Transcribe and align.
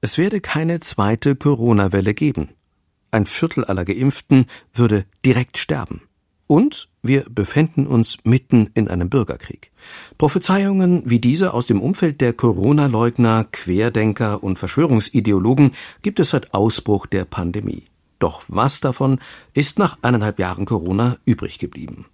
Es 0.00 0.16
werde 0.16 0.40
keine 0.40 0.78
zweite 0.78 1.34
Corona-Welle 1.34 2.14
geben. 2.14 2.50
Ein 3.10 3.26
Viertel 3.26 3.64
aller 3.64 3.84
Geimpften 3.84 4.46
würde 4.72 5.06
direkt 5.24 5.58
sterben. 5.58 6.02
Und 6.46 6.88
wir 7.02 7.26
befänden 7.28 7.86
uns 7.86 8.18
mitten 8.22 8.70
in 8.74 8.88
einem 8.88 9.10
Bürgerkrieg. 9.10 9.72
Prophezeiungen 10.16 11.02
wie 11.04 11.18
diese 11.18 11.52
aus 11.52 11.66
dem 11.66 11.80
Umfeld 11.80 12.20
der 12.20 12.32
Corona-Leugner, 12.32 13.48
Querdenker 13.50 14.42
und 14.42 14.58
Verschwörungsideologen 14.58 15.74
gibt 16.02 16.20
es 16.20 16.30
seit 16.30 16.54
Ausbruch 16.54 17.06
der 17.06 17.24
Pandemie. 17.24 17.84
Doch 18.20 18.44
was 18.46 18.80
davon 18.80 19.20
ist 19.52 19.78
nach 19.78 19.98
eineinhalb 20.02 20.38
Jahren 20.38 20.64
Corona 20.64 21.18
übrig 21.24 21.58
geblieben? 21.58 22.06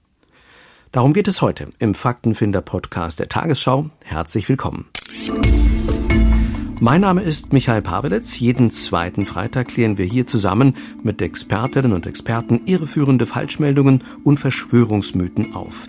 Darum 0.90 1.12
geht 1.12 1.28
es 1.28 1.42
heute 1.42 1.68
im 1.78 1.94
Faktenfinder-Podcast 1.94 3.18
der 3.18 3.28
Tagesschau. 3.28 3.90
Herzlich 4.04 4.48
willkommen. 4.48 4.86
Mein 6.84 7.00
Name 7.00 7.22
ist 7.22 7.54
Michael 7.54 7.80
Pavelitz. 7.80 8.38
Jeden 8.38 8.70
zweiten 8.70 9.24
Freitag 9.24 9.68
klären 9.68 9.96
wir 9.96 10.04
hier 10.04 10.26
zusammen 10.26 10.76
mit 11.02 11.22
Expertinnen 11.22 11.94
und 11.94 12.04
Experten 12.04 12.60
irreführende 12.66 13.24
Falschmeldungen 13.24 14.04
und 14.22 14.36
Verschwörungsmythen 14.36 15.54
auf. 15.54 15.86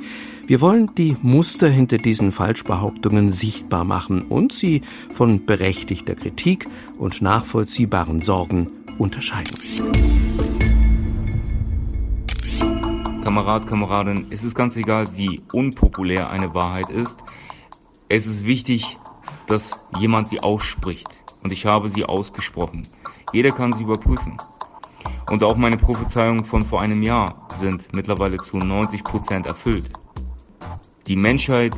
Wir 0.48 0.62
wollen 0.62 0.96
die 0.96 1.18
Muster 1.22 1.68
hinter 1.68 1.98
diesen 1.98 2.32
Falschbehauptungen 2.32 3.30
sichtbar 3.30 3.84
machen 3.84 4.22
und 4.22 4.54
sie 4.54 4.84
von 5.14 5.46
berechtigter 5.46 6.16
Kritik 6.16 6.66
und 6.98 7.22
nachvollziehbaren 7.22 8.22
Sorgen 8.22 8.72
unterscheiden. 8.98 9.58
Kamerad, 13.22 13.68
Kameradin, 13.68 14.28
es 14.30 14.46
ist 14.46 14.56
ganz 14.56 14.78
egal, 14.78 15.08
wie 15.18 15.42
unpopulär 15.52 16.30
eine 16.30 16.54
Wahrheit 16.54 16.90
ist. 16.90 17.18
Es 18.08 18.28
ist 18.28 18.46
wichtig, 18.46 18.96
dass 19.48 19.72
jemand 20.00 20.30
sie 20.30 20.42
ausspricht. 20.42 21.08
Und 21.44 21.52
ich 21.52 21.66
habe 21.66 21.90
sie 21.90 22.06
ausgesprochen. 22.06 22.82
Jeder 23.32 23.52
kann 23.52 23.74
sie 23.74 23.84
überprüfen. 23.84 24.38
Und 25.30 25.44
auch 25.44 25.58
meine 25.58 25.78
Prophezeiungen 25.78 26.46
von 26.46 26.64
vor 26.64 26.82
einem 26.82 27.02
Jahr 27.04 27.48
sind 27.60 27.94
mittlerweile 27.94 28.38
zu 28.38 28.58
90 28.58 29.04
Prozent 29.04 29.46
erfüllt. 29.46 29.90
Die 31.08 31.16
Menschheit 31.16 31.76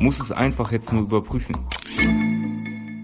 muss 0.00 0.20
es 0.20 0.32
einfach 0.32 0.72
jetzt 0.72 0.92
nur 0.92 1.02
überprüfen. 1.02 1.56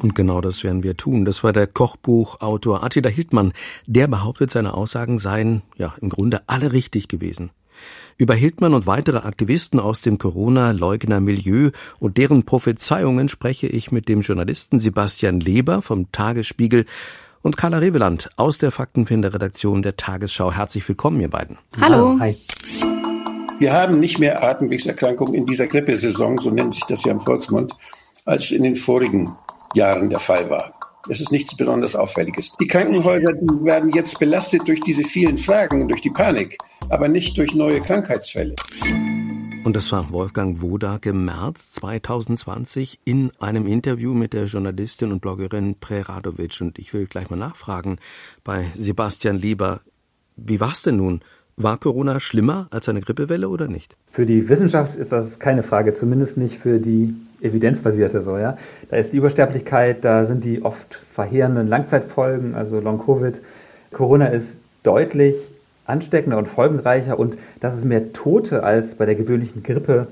Und 0.01 0.15
genau 0.15 0.41
das 0.41 0.63
werden 0.63 0.83
wir 0.83 0.97
tun. 0.97 1.25
Das 1.25 1.43
war 1.43 1.53
der 1.53 1.67
Kochbuchautor 1.67 2.83
Attila 2.83 3.09
Hildmann. 3.09 3.53
Der 3.87 4.09
behauptet, 4.09 4.51
seine 4.51 4.75
Aussagen 4.75 5.19
seien 5.19 5.63
ja 5.77 5.95
im 6.01 6.11
Grunde 6.11 6.43
alle 6.49 6.73
richtig 6.73 7.09
gewesen. 7.09 7.51
Über 8.19 8.35
Hildmann 8.35 8.75
und 8.75 8.87
weitere 8.87 9.19
Aktivisten 9.19 9.79
aus 9.79 10.01
dem 10.01 10.19
Corona-Leugner-Milieu 10.19 11.71
und 11.99 12.17
deren 12.17 12.45
Prophezeiungen 12.45 13.29
spreche 13.29 13.67
ich 13.67 13.93
mit 13.93 14.09
dem 14.09 14.23
Journalisten 14.23 14.81
Sebastian 14.81 15.41
Leber 15.41 15.83
vom 15.83 16.11
Tagesspiegel 16.13 16.87
und 17.43 17.57
Carla 17.57 17.79
Reveland 17.79 18.31
aus 18.37 18.59
der 18.59 18.71
Faktenfinder-Redaktion 18.71 19.83
der 19.83 19.97
Tagesschau. 19.97 20.53
Herzlich 20.53 20.89
willkommen, 20.89 21.21
ihr 21.21 21.31
beiden. 21.31 21.59
Hallo. 21.81 22.17
Hi. 22.19 22.37
Wir 23.59 23.73
haben 23.73 24.01
nicht 24.01 24.19
mehr 24.19 24.43
Atemwegserkrankungen 24.43 25.35
in 25.35 25.47
dieser 25.47 25.67
Grippesaison, 25.67 26.39
so 26.39 26.51
nennt 26.51 26.75
sich 26.75 26.85
das 26.85 27.05
ja 27.05 27.13
im 27.13 27.21
Volksmund, 27.21 27.73
als 28.25 28.51
in 28.51 28.63
den 28.63 28.77
vorigen 28.77 29.35
Jahren 29.75 30.11
der 30.11 30.19
Fall 30.19 30.51
war. 30.51 30.75
Es 31.09 31.21
ist 31.21 31.31
nichts 31.31 31.57
besonders 31.57 31.95
Auffälliges. 31.95 32.53
Die 32.61 32.67
Krankenhäuser 32.67 33.33
die 33.35 33.65
werden 33.65 33.93
jetzt 33.93 34.19
belastet 34.19 34.67
durch 34.67 34.81
diese 34.81 35.05
vielen 35.05 35.39
Fragen 35.39 35.83
und 35.83 35.89
durch 35.89 36.03
die 36.03 36.11
Panik, 36.11 36.59
aber 36.91 37.09
nicht 37.09 37.37
durch 37.39 37.55
neue 37.55 37.81
Krankheitsfälle. 37.81 38.55
Und 39.65 39.75
das 39.75 39.91
war 39.91 40.13
Wolfgang 40.13 40.63
Wodak 40.63 41.07
im 41.07 41.25
März 41.25 41.73
2020 41.73 43.01
in 43.05 43.33
einem 43.41 43.67
Interview 43.67 44.15
mit 44.15 44.33
der 44.33 44.45
Journalistin 44.45 45.11
und 45.11 45.21
Bloggerin 45.21 45.75
Preradovic. 45.81 46.61
Und 46.61 46.79
ich 46.79 46.95
will 46.95 47.07
gleich 47.07 47.31
mal 47.31 47.37
nachfragen 47.37 47.99
bei 48.45 48.67
Sebastian 48.77 49.37
Lieber, 49.37 49.81
wie 50.37 50.61
war 50.61 50.73
es 50.73 50.83
denn 50.83 50.99
nun? 50.99 51.21
War 51.57 51.79
Corona 51.79 52.21
schlimmer 52.21 52.69
als 52.71 52.89
eine 52.89 53.01
Grippewelle 53.01 53.49
oder 53.49 53.67
nicht? 53.67 53.97
Für 54.13 54.27
die 54.27 54.49
Wissenschaft 54.49 54.95
ist 54.95 55.11
das 55.11 55.39
keine 55.39 55.63
Frage, 55.63 55.95
zumindest 55.95 56.37
nicht 56.37 56.59
für 56.59 56.79
die 56.79 57.15
evidenzbasierte 57.41 58.23
so, 58.23 58.39
ja. 58.39 58.57
Da 58.91 58.97
ist 58.99 59.13
die 59.13 59.17
Übersterblichkeit, 59.17 60.05
da 60.05 60.27
sind 60.27 60.45
die 60.45 60.63
oft 60.63 61.01
verheerenden 61.13 61.67
Langzeitfolgen, 61.67 62.55
also 62.55 62.79
Long-Covid. 62.79 63.35
Corona 63.93 64.27
ist 64.27 64.47
deutlich 64.83 65.35
ansteckender 65.87 66.39
und 66.39 66.49
folgenreicher 66.49 67.19
und 67.19 67.37
dass 67.61 67.77
es 67.77 67.85
mehr 67.85 68.13
Tote 68.13 68.63
als 68.63 68.95
bei 68.95 69.07
der 69.07 69.15
gewöhnlichen 69.15 69.63
Grippe 69.63 70.09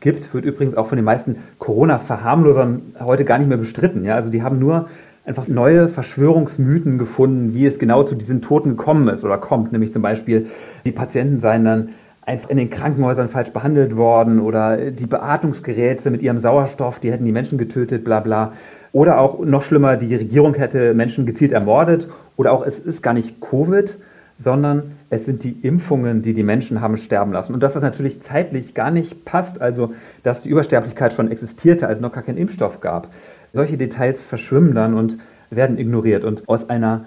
gibt, 0.00 0.32
wird 0.32 0.44
übrigens 0.44 0.76
auch 0.76 0.86
von 0.86 0.96
den 0.96 1.04
meisten 1.04 1.36
Corona-Verharmlosern 1.58 2.94
heute 3.00 3.24
gar 3.24 3.38
nicht 3.38 3.48
mehr 3.48 3.58
bestritten. 3.58 4.04
Ja? 4.04 4.14
Also 4.14 4.30
die 4.30 4.42
haben 4.42 4.58
nur 4.58 4.88
einfach 5.24 5.46
neue 5.46 5.88
Verschwörungsmythen 5.88 6.96
gefunden, 6.96 7.52
wie 7.54 7.66
es 7.66 7.78
genau 7.78 8.02
zu 8.02 8.14
diesen 8.14 8.40
Toten 8.40 8.70
gekommen 8.70 9.08
ist 9.08 9.24
oder 9.24 9.36
kommt. 9.38 9.72
Nämlich 9.72 9.92
zum 9.92 10.02
Beispiel, 10.02 10.46
die 10.84 10.92
Patienten 10.92 11.38
seien 11.40 11.64
dann 11.64 11.88
einfach 12.22 12.50
in 12.50 12.56
den 12.56 12.70
Krankenhäusern 12.70 13.28
falsch 13.28 13.50
behandelt 13.50 13.96
worden 13.96 14.40
oder 14.40 14.90
die 14.90 15.06
Beatmungsgeräte 15.06 16.10
mit 16.10 16.22
ihrem 16.22 16.38
Sauerstoff, 16.38 16.98
die 16.98 17.10
hätten 17.10 17.24
die 17.24 17.32
Menschen 17.32 17.58
getötet, 17.58 18.04
bla 18.04 18.20
bla. 18.20 18.52
Oder 18.92 19.18
auch 19.18 19.44
noch 19.44 19.62
schlimmer, 19.62 19.96
die 19.96 20.14
Regierung 20.14 20.54
hätte 20.54 20.94
Menschen 20.94 21.26
gezielt 21.26 21.52
ermordet. 21.52 22.08
Oder 22.36 22.52
auch 22.52 22.64
es 22.64 22.78
ist 22.78 23.02
gar 23.02 23.12
nicht 23.12 23.40
Covid, 23.40 23.98
sondern 24.38 24.92
es 25.10 25.24
sind 25.24 25.42
die 25.42 25.56
Impfungen, 25.62 26.22
die 26.22 26.34
die 26.34 26.42
Menschen 26.42 26.80
haben 26.80 26.96
sterben 26.96 27.32
lassen. 27.32 27.54
Und 27.54 27.62
dass 27.62 27.72
das 27.72 27.82
natürlich 27.82 28.22
zeitlich 28.22 28.74
gar 28.74 28.90
nicht 28.90 29.24
passt, 29.24 29.60
also 29.60 29.94
dass 30.22 30.42
die 30.42 30.50
Übersterblichkeit 30.50 31.12
schon 31.12 31.30
existierte, 31.30 31.88
als 31.88 31.98
es 31.98 32.02
noch 32.02 32.12
gar 32.12 32.22
keinen 32.22 32.38
Impfstoff 32.38 32.80
gab. 32.80 33.08
Solche 33.52 33.76
Details 33.76 34.24
verschwimmen 34.24 34.74
dann 34.74 34.94
und 34.94 35.18
werden 35.50 35.78
ignoriert. 35.78 36.24
Und 36.24 36.48
aus 36.48 36.68
einer 36.68 37.06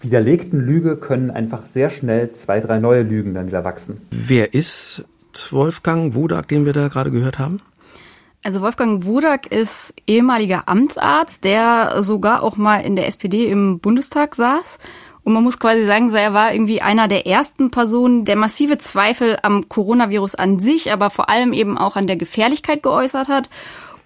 widerlegten 0.00 0.60
Lüge 0.60 0.96
können 0.96 1.30
einfach 1.30 1.62
sehr 1.72 1.90
schnell 1.90 2.32
zwei, 2.32 2.60
drei 2.60 2.78
neue 2.78 3.02
Lügen 3.02 3.34
dann 3.34 3.46
wieder 3.46 3.64
wachsen. 3.64 4.02
Wer 4.10 4.52
ist 4.52 5.04
Wolfgang 5.50 6.14
Wodak, 6.14 6.48
den 6.48 6.66
wir 6.66 6.72
da 6.72 6.88
gerade 6.88 7.10
gehört 7.10 7.38
haben? 7.38 7.60
Also 8.42 8.60
Wolfgang 8.60 9.04
Wodak 9.04 9.46
ist 9.50 9.94
ehemaliger 10.06 10.68
Amtsarzt, 10.68 11.42
der 11.42 12.02
sogar 12.02 12.42
auch 12.42 12.56
mal 12.56 12.78
in 12.78 12.94
der 12.94 13.08
SPD 13.08 13.46
im 13.46 13.80
Bundestag 13.80 14.34
saß. 14.34 14.78
Und 15.26 15.32
man 15.32 15.42
muss 15.42 15.58
quasi 15.58 15.84
sagen, 15.84 16.08
so 16.08 16.14
er 16.14 16.34
war 16.34 16.52
irgendwie 16.52 16.82
einer 16.82 17.08
der 17.08 17.26
ersten 17.26 17.72
Personen, 17.72 18.24
der 18.24 18.36
massive 18.36 18.78
Zweifel 18.78 19.36
am 19.42 19.68
Coronavirus 19.68 20.36
an 20.36 20.60
sich, 20.60 20.92
aber 20.92 21.10
vor 21.10 21.28
allem 21.28 21.52
eben 21.52 21.76
auch 21.76 21.96
an 21.96 22.06
der 22.06 22.14
Gefährlichkeit 22.14 22.84
geäußert 22.84 23.26
hat 23.26 23.50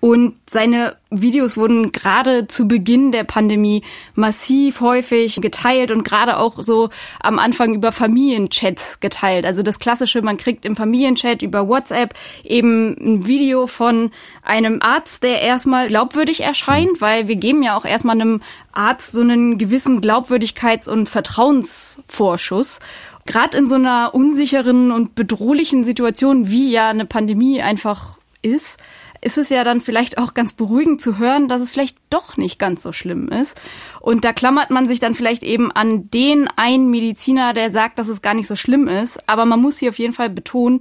und 0.00 0.34
seine 0.48 0.96
Videos 1.10 1.58
wurden 1.58 1.92
gerade 1.92 2.48
zu 2.48 2.66
Beginn 2.66 3.12
der 3.12 3.24
Pandemie 3.24 3.82
massiv 4.14 4.80
häufig 4.80 5.40
geteilt 5.42 5.92
und 5.92 6.04
gerade 6.04 6.38
auch 6.38 6.62
so 6.62 6.88
am 7.20 7.38
Anfang 7.38 7.74
über 7.74 7.92
Familienchats 7.92 9.00
geteilt. 9.00 9.44
Also 9.44 9.62
das 9.62 9.78
klassische, 9.78 10.22
man 10.22 10.38
kriegt 10.38 10.64
im 10.64 10.74
Familienchat 10.74 11.42
über 11.42 11.68
WhatsApp 11.68 12.14
eben 12.44 12.96
ein 12.98 13.26
Video 13.26 13.66
von 13.66 14.10
einem 14.42 14.80
Arzt, 14.80 15.22
der 15.22 15.42
erstmal 15.42 15.88
glaubwürdig 15.88 16.40
erscheint, 16.40 17.00
weil 17.00 17.28
wir 17.28 17.36
geben 17.36 17.62
ja 17.62 17.76
auch 17.76 17.84
erstmal 17.84 18.18
einem 18.18 18.40
Arzt 18.72 19.12
so 19.12 19.20
einen 19.20 19.58
gewissen 19.58 20.00
Glaubwürdigkeits- 20.00 20.88
und 20.88 21.10
Vertrauensvorschuss 21.10 22.80
gerade 23.26 23.58
in 23.58 23.68
so 23.68 23.74
einer 23.76 24.14
unsicheren 24.14 24.90
und 24.90 25.14
bedrohlichen 25.14 25.84
Situation, 25.84 26.50
wie 26.50 26.70
ja 26.72 26.88
eine 26.88 27.04
Pandemie 27.04 27.60
einfach 27.60 28.16
ist, 28.42 28.80
ist 29.20 29.38
es 29.38 29.48
ja 29.48 29.64
dann 29.64 29.80
vielleicht 29.80 30.18
auch 30.18 30.34
ganz 30.34 30.52
beruhigend 30.52 31.00
zu 31.00 31.18
hören, 31.18 31.48
dass 31.48 31.60
es 31.60 31.70
vielleicht 31.70 31.98
doch 32.08 32.36
nicht 32.36 32.58
ganz 32.58 32.82
so 32.82 32.92
schlimm 32.92 33.28
ist. 33.28 33.60
Und 34.00 34.24
da 34.24 34.32
klammert 34.32 34.70
man 34.70 34.88
sich 34.88 35.00
dann 35.00 35.14
vielleicht 35.14 35.42
eben 35.42 35.70
an 35.72 36.10
den 36.10 36.48
einen 36.56 36.90
Mediziner, 36.90 37.52
der 37.52 37.70
sagt, 37.70 37.98
dass 37.98 38.08
es 38.08 38.22
gar 38.22 38.34
nicht 38.34 38.46
so 38.46 38.56
schlimm 38.56 38.88
ist. 38.88 39.28
Aber 39.28 39.44
man 39.44 39.60
muss 39.60 39.78
hier 39.78 39.90
auf 39.90 39.98
jeden 39.98 40.14
Fall 40.14 40.30
betonen, 40.30 40.80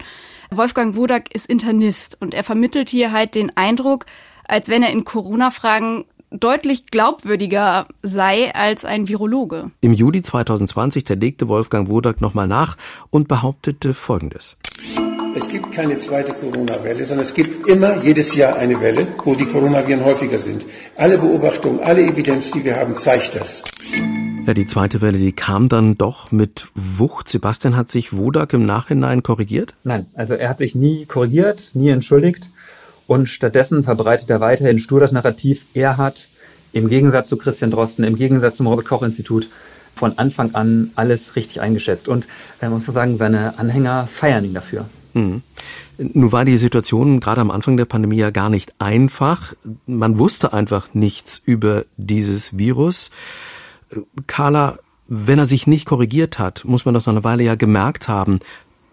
Wolfgang 0.51 0.95
Wodak 0.95 1.33
ist 1.35 1.45
Internist 1.47 2.17
und 2.19 2.33
er 2.33 2.43
vermittelt 2.43 2.89
hier 2.89 3.11
halt 3.11 3.35
den 3.35 3.55
Eindruck, 3.55 4.05
als 4.47 4.67
wenn 4.67 4.81
er 4.81 4.89
in 4.89 5.05
Corona-Fragen 5.05 6.05
deutlich 6.31 6.87
glaubwürdiger 6.87 7.87
sei 8.01 8.53
als 8.53 8.85
ein 8.85 9.07
Virologe. 9.07 9.71
Im 9.81 9.93
Juli 9.93 10.21
2020 10.21 11.07
legte 11.09 11.47
Wolfgang 11.47 11.89
Wodak 11.89 12.21
nochmal 12.21 12.47
nach 12.47 12.77
und 13.09 13.27
behauptete 13.27 13.93
Folgendes. 13.93 14.57
Es 15.35 15.47
gibt 15.49 15.71
keine 15.71 15.97
zweite 15.97 16.33
Corona-Welle, 16.33 17.05
sondern 17.05 17.25
es 17.25 17.33
gibt 17.33 17.67
immer 17.67 18.03
jedes 18.03 18.35
Jahr 18.35 18.55
eine 18.55 18.79
Welle, 18.81 19.07
wo 19.23 19.35
die 19.35 19.45
Coronaviren 19.45 20.03
häufiger 20.03 20.37
sind. 20.37 20.65
Alle 20.97 21.17
Beobachtungen, 21.17 21.79
alle 21.81 22.01
Evidenz, 22.01 22.51
die 22.51 22.63
wir 22.63 22.75
haben, 22.75 22.95
zeigt 22.95 23.35
das. 23.35 23.61
Ja, 24.45 24.53
die 24.53 24.65
zweite 24.65 25.01
Welle, 25.01 25.19
die 25.19 25.31
kam 25.31 25.69
dann 25.69 25.97
doch 25.97 26.31
mit 26.31 26.69
Wucht. 26.73 27.29
Sebastian 27.29 27.75
hat 27.75 27.89
sich 27.89 28.11
Wodak 28.15 28.53
im 28.53 28.65
Nachhinein 28.65 29.21
korrigiert? 29.21 29.75
Nein, 29.83 30.07
also 30.15 30.33
er 30.33 30.49
hat 30.49 30.57
sich 30.57 30.73
nie 30.73 31.05
korrigiert, 31.05 31.69
nie 31.73 31.89
entschuldigt 31.89 32.49
und 33.05 33.27
stattdessen 33.27 33.83
verbreitet 33.83 34.29
er 34.29 34.39
weiterhin 34.39 34.79
stur 34.79 34.99
das 34.99 35.11
Narrativ, 35.11 35.61
er 35.73 35.97
hat 35.97 36.27
im 36.73 36.89
Gegensatz 36.89 37.29
zu 37.29 37.37
Christian 37.37 37.71
Drosten, 37.71 38.03
im 38.03 38.15
Gegensatz 38.15 38.57
zum 38.57 38.67
Robert 38.67 38.87
Koch 38.87 39.03
Institut 39.03 39.47
von 39.95 40.17
Anfang 40.17 40.55
an 40.55 40.91
alles 40.95 41.35
richtig 41.35 41.61
eingeschätzt. 41.61 42.07
Und 42.07 42.27
man 42.61 42.71
muss 42.71 42.85
sagen, 42.85 43.17
seine 43.17 43.57
Anhänger 43.57 44.07
feiern 44.13 44.45
ihn 44.45 44.53
dafür. 44.53 44.85
Mhm. 45.13 45.41
Nun 45.97 46.31
war 46.31 46.45
die 46.45 46.57
Situation 46.57 47.19
gerade 47.19 47.41
am 47.41 47.51
Anfang 47.51 47.77
der 47.77 47.85
Pandemie 47.85 48.17
ja 48.17 48.29
gar 48.29 48.49
nicht 48.49 48.73
einfach. 48.79 49.53
Man 49.85 50.17
wusste 50.17 50.53
einfach 50.53 50.93
nichts 50.93 51.41
über 51.43 51.85
dieses 51.97 52.57
Virus. 52.57 53.11
Carla, 54.27 54.79
wenn 55.07 55.39
er 55.39 55.45
sich 55.45 55.67
nicht 55.67 55.85
korrigiert 55.85 56.39
hat, 56.39 56.63
muss 56.65 56.85
man 56.85 56.93
das 56.93 57.05
noch 57.05 57.13
eine 57.13 57.23
Weile 57.23 57.43
ja 57.43 57.55
gemerkt 57.55 58.07
haben. 58.07 58.39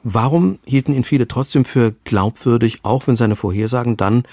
Warum 0.02 0.58
hielten 0.64 0.94
ihn 0.94 1.04
viele 1.04 1.28
trotzdem 1.28 1.64
für 1.64 1.92
glaubwürdig, 2.04 2.80
auch 2.84 3.06
wenn 3.06 3.16
seine 3.16 3.36
Vorhersagen 3.36 3.96
dann 3.96 4.24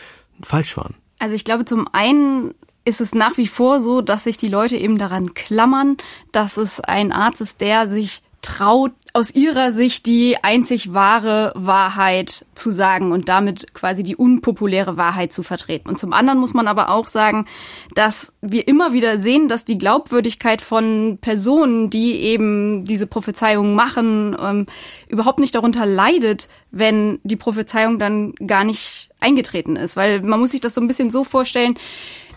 falsch 0.42 0.78
waren? 0.78 0.96
Also 1.20 1.36
ich 1.36 1.46
glaube, 1.46 1.66
zum 1.66 1.88
einen 1.92 2.54
ist 2.86 3.02
es 3.02 3.14
nach 3.16 3.38
wie 3.38 3.48
vor 3.48 3.82
so, 3.82 4.02
dass 4.02 4.26
sich 4.26 4.38
die 4.38 4.50
Leute 4.50 4.78
eben 4.78 4.98
daran 4.98 5.34
klammern, 5.34 5.98
dass 6.32 6.58
es 6.58 6.80
ein 6.80 7.12
Arzt 7.12 7.42
ist, 7.42 7.62
der 7.62 7.88
sich 7.88 8.22
traut, 8.42 8.92
aus 9.16 9.36
ihrer 9.36 9.72
Sicht 9.72 10.08
die 10.08 10.44
einzig 10.44 10.92
wahre 10.92 11.52
Wahrheit 11.56 12.48
zu 12.56 12.72
sagen 12.72 13.12
und 13.12 13.30
damit 13.30 13.76
quasi 13.76 14.02
die 14.02 14.16
unpopuläre 14.16 14.98
Wahrheit 14.98 15.32
zu 15.32 15.44
vertreten. 15.44 15.88
Und 15.88 16.00
zum 16.00 16.14
anderen 16.14 16.40
muss 16.40 16.56
man 16.56 16.68
aber 16.68 16.90
auch 16.90 17.08
sagen, 17.08 17.46
dass 17.94 18.34
wir 18.42 18.68
immer 18.68 18.92
wieder 18.92 19.20
sehen, 19.20 19.48
dass 19.50 19.66
die 19.66 19.78
Glaubwürdigkeit 19.78 20.64
von 20.64 21.20
Personen, 21.22 21.92
die 21.92 22.16
eben 22.22 22.86
diese 22.86 23.06
Prophezeiungen 23.06 23.76
machen, 23.76 24.36
ähm, 24.42 24.66
überhaupt 25.08 25.38
nicht 25.38 25.54
darunter 25.54 25.86
leidet, 25.86 26.50
wenn 26.72 27.20
die 27.24 27.36
Prophezeiung 27.36 28.00
dann 28.00 28.34
gar 28.48 28.64
nicht 28.64 29.12
eingetreten 29.20 29.76
ist. 29.76 29.96
Weil 29.96 30.24
man 30.24 30.40
muss 30.40 30.52
sich 30.52 30.62
das 30.62 30.74
so 30.74 30.82
ein 30.82 30.88
bisschen 30.88 31.12
so 31.12 31.24
vorstellen, 31.24 31.76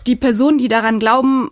die 0.05 0.15
Personen, 0.15 0.59
die 0.59 0.67
daran 0.67 0.99
glauben, 0.99 1.49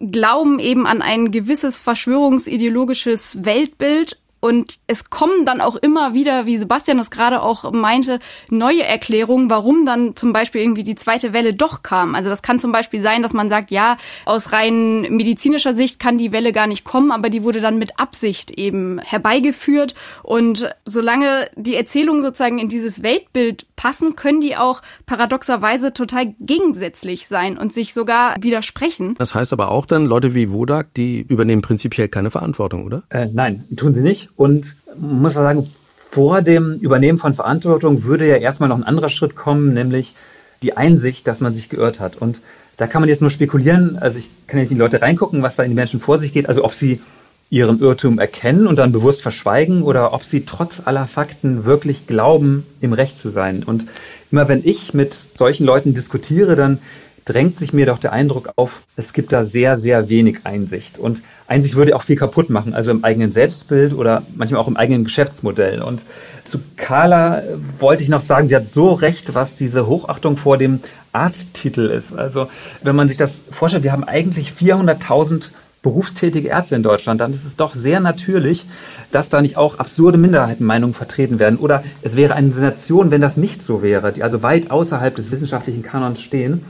glauben 0.00 0.58
eben 0.58 0.86
an 0.86 1.02
ein 1.02 1.30
gewisses 1.30 1.78
verschwörungsideologisches 1.78 3.44
Weltbild 3.44 4.16
und 4.42 4.80
es 4.88 5.08
kommen 5.08 5.46
dann 5.46 5.60
auch 5.60 5.76
immer 5.76 6.14
wieder, 6.14 6.46
wie 6.46 6.58
Sebastian 6.58 6.98
das 6.98 7.12
gerade 7.12 7.42
auch 7.42 7.70
meinte, 7.70 8.18
neue 8.50 8.82
Erklärungen, 8.82 9.48
warum 9.48 9.86
dann 9.86 10.16
zum 10.16 10.32
Beispiel 10.32 10.62
irgendwie 10.62 10.82
die 10.82 10.96
zweite 10.96 11.32
Welle 11.32 11.54
doch 11.54 11.84
kam. 11.84 12.16
Also 12.16 12.28
das 12.28 12.42
kann 12.42 12.58
zum 12.58 12.72
Beispiel 12.72 13.00
sein, 13.00 13.22
dass 13.22 13.34
man 13.34 13.48
sagt, 13.48 13.70
ja, 13.70 13.96
aus 14.24 14.50
rein 14.50 15.02
medizinischer 15.02 15.74
Sicht 15.74 16.00
kann 16.00 16.18
die 16.18 16.32
Welle 16.32 16.50
gar 16.50 16.66
nicht 16.66 16.82
kommen, 16.82 17.12
aber 17.12 17.30
die 17.30 17.44
wurde 17.44 17.60
dann 17.60 17.78
mit 17.78 18.00
Absicht 18.00 18.50
eben 18.50 18.98
herbeigeführt. 18.98 19.94
Und 20.24 20.74
solange 20.84 21.48
die 21.54 21.76
Erzählungen 21.76 22.22
sozusagen 22.22 22.58
in 22.58 22.68
dieses 22.68 23.04
Weltbild 23.04 23.66
passen, 23.76 24.16
können 24.16 24.40
die 24.40 24.56
auch 24.56 24.82
paradoxerweise 25.06 25.92
total 25.92 26.34
gegensätzlich 26.40 27.28
sein 27.28 27.56
und 27.56 27.72
sich 27.72 27.94
sogar 27.94 28.34
widersprechen. 28.40 29.14
Das 29.18 29.36
heißt 29.36 29.52
aber 29.52 29.70
auch 29.70 29.86
dann, 29.86 30.04
Leute 30.04 30.34
wie 30.34 30.50
Wodak, 30.50 30.94
die 30.94 31.20
übernehmen 31.20 31.62
prinzipiell 31.62 32.08
keine 32.08 32.32
Verantwortung, 32.32 32.84
oder? 32.84 33.04
Äh, 33.08 33.28
nein, 33.32 33.62
tun 33.76 33.94
sie 33.94 34.00
nicht. 34.00 34.30
Und 34.36 34.76
man 34.96 35.22
muss 35.22 35.34
sagen, 35.34 35.70
vor 36.10 36.42
dem 36.42 36.74
Übernehmen 36.74 37.18
von 37.18 37.34
Verantwortung 37.34 38.04
würde 38.04 38.28
ja 38.28 38.36
erstmal 38.36 38.68
noch 38.68 38.76
ein 38.76 38.84
anderer 38.84 39.08
Schritt 39.08 39.34
kommen, 39.34 39.72
nämlich 39.72 40.14
die 40.62 40.76
Einsicht, 40.76 41.26
dass 41.26 41.40
man 41.40 41.54
sich 41.54 41.68
geirrt 41.68 42.00
hat. 42.00 42.16
Und 42.16 42.40
da 42.76 42.86
kann 42.86 43.00
man 43.02 43.08
jetzt 43.08 43.22
nur 43.22 43.30
spekulieren. 43.30 43.96
Also 43.98 44.18
ich 44.18 44.28
kann 44.46 44.60
jetzt 44.60 44.70
in 44.70 44.76
die 44.76 44.82
Leute 44.82 45.02
reingucken, 45.02 45.42
was 45.42 45.56
da 45.56 45.62
in 45.62 45.70
die 45.70 45.74
Menschen 45.74 46.00
vor 46.00 46.18
sich 46.18 46.32
geht. 46.32 46.48
Also 46.48 46.64
ob 46.64 46.74
sie 46.74 47.00
ihren 47.48 47.80
Irrtum 47.80 48.18
erkennen 48.18 48.66
und 48.66 48.76
dann 48.76 48.92
bewusst 48.92 49.20
verschweigen 49.20 49.82
oder 49.82 50.14
ob 50.14 50.24
sie 50.24 50.46
trotz 50.46 50.80
aller 50.84 51.06
Fakten 51.06 51.64
wirklich 51.66 52.06
glauben, 52.06 52.66
im 52.80 52.94
Recht 52.94 53.18
zu 53.18 53.28
sein. 53.28 53.62
Und 53.62 53.86
immer 54.30 54.48
wenn 54.48 54.62
ich 54.64 54.94
mit 54.94 55.14
solchen 55.14 55.66
Leuten 55.66 55.92
diskutiere, 55.92 56.56
dann 56.56 56.78
drängt 57.24 57.58
sich 57.58 57.72
mir 57.72 57.86
doch 57.86 57.98
der 57.98 58.12
Eindruck 58.12 58.50
auf, 58.56 58.70
es 58.96 59.12
gibt 59.12 59.32
da 59.32 59.44
sehr, 59.44 59.78
sehr 59.78 60.08
wenig 60.08 60.40
Einsicht. 60.44 60.98
Und 60.98 61.22
Einsicht 61.46 61.76
würde 61.76 61.94
auch 61.94 62.02
viel 62.02 62.16
kaputt 62.16 62.50
machen, 62.50 62.74
also 62.74 62.90
im 62.90 63.04
eigenen 63.04 63.32
Selbstbild 63.32 63.92
oder 63.92 64.22
manchmal 64.34 64.60
auch 64.60 64.68
im 64.68 64.76
eigenen 64.76 65.04
Geschäftsmodell. 65.04 65.82
Und 65.82 66.02
zu 66.44 66.58
Carla 66.76 67.42
wollte 67.78 68.02
ich 68.02 68.08
noch 68.08 68.22
sagen, 68.22 68.48
sie 68.48 68.56
hat 68.56 68.66
so 68.66 68.92
recht, 68.92 69.34
was 69.34 69.54
diese 69.54 69.86
Hochachtung 69.86 70.36
vor 70.36 70.58
dem 70.58 70.80
Arzttitel 71.12 71.86
ist. 71.86 72.12
Also 72.12 72.48
wenn 72.82 72.96
man 72.96 73.08
sich 73.08 73.18
das 73.18 73.34
vorstellt, 73.50 73.84
wir 73.84 73.92
haben 73.92 74.04
eigentlich 74.04 74.52
400.000 74.58 75.50
berufstätige 75.82 76.48
Ärzte 76.48 76.76
in 76.76 76.82
Deutschland, 76.82 77.20
dann 77.20 77.34
ist 77.34 77.44
es 77.44 77.56
doch 77.56 77.74
sehr 77.74 78.00
natürlich, 78.00 78.64
dass 79.10 79.28
da 79.28 79.42
nicht 79.42 79.56
auch 79.56 79.78
absurde 79.78 80.16
Minderheitenmeinungen 80.16 80.94
vertreten 80.94 81.38
werden. 81.38 81.58
Oder 81.58 81.82
es 82.02 82.16
wäre 82.16 82.34
eine 82.34 82.52
Sensation, 82.52 83.10
wenn 83.10 83.20
das 83.20 83.36
nicht 83.36 83.62
so 83.62 83.82
wäre, 83.82 84.12
die 84.12 84.22
also 84.22 84.42
weit 84.42 84.70
außerhalb 84.70 85.14
des 85.14 85.30
wissenschaftlichen 85.30 85.82
Kanons 85.82 86.20
stehen. 86.20 86.64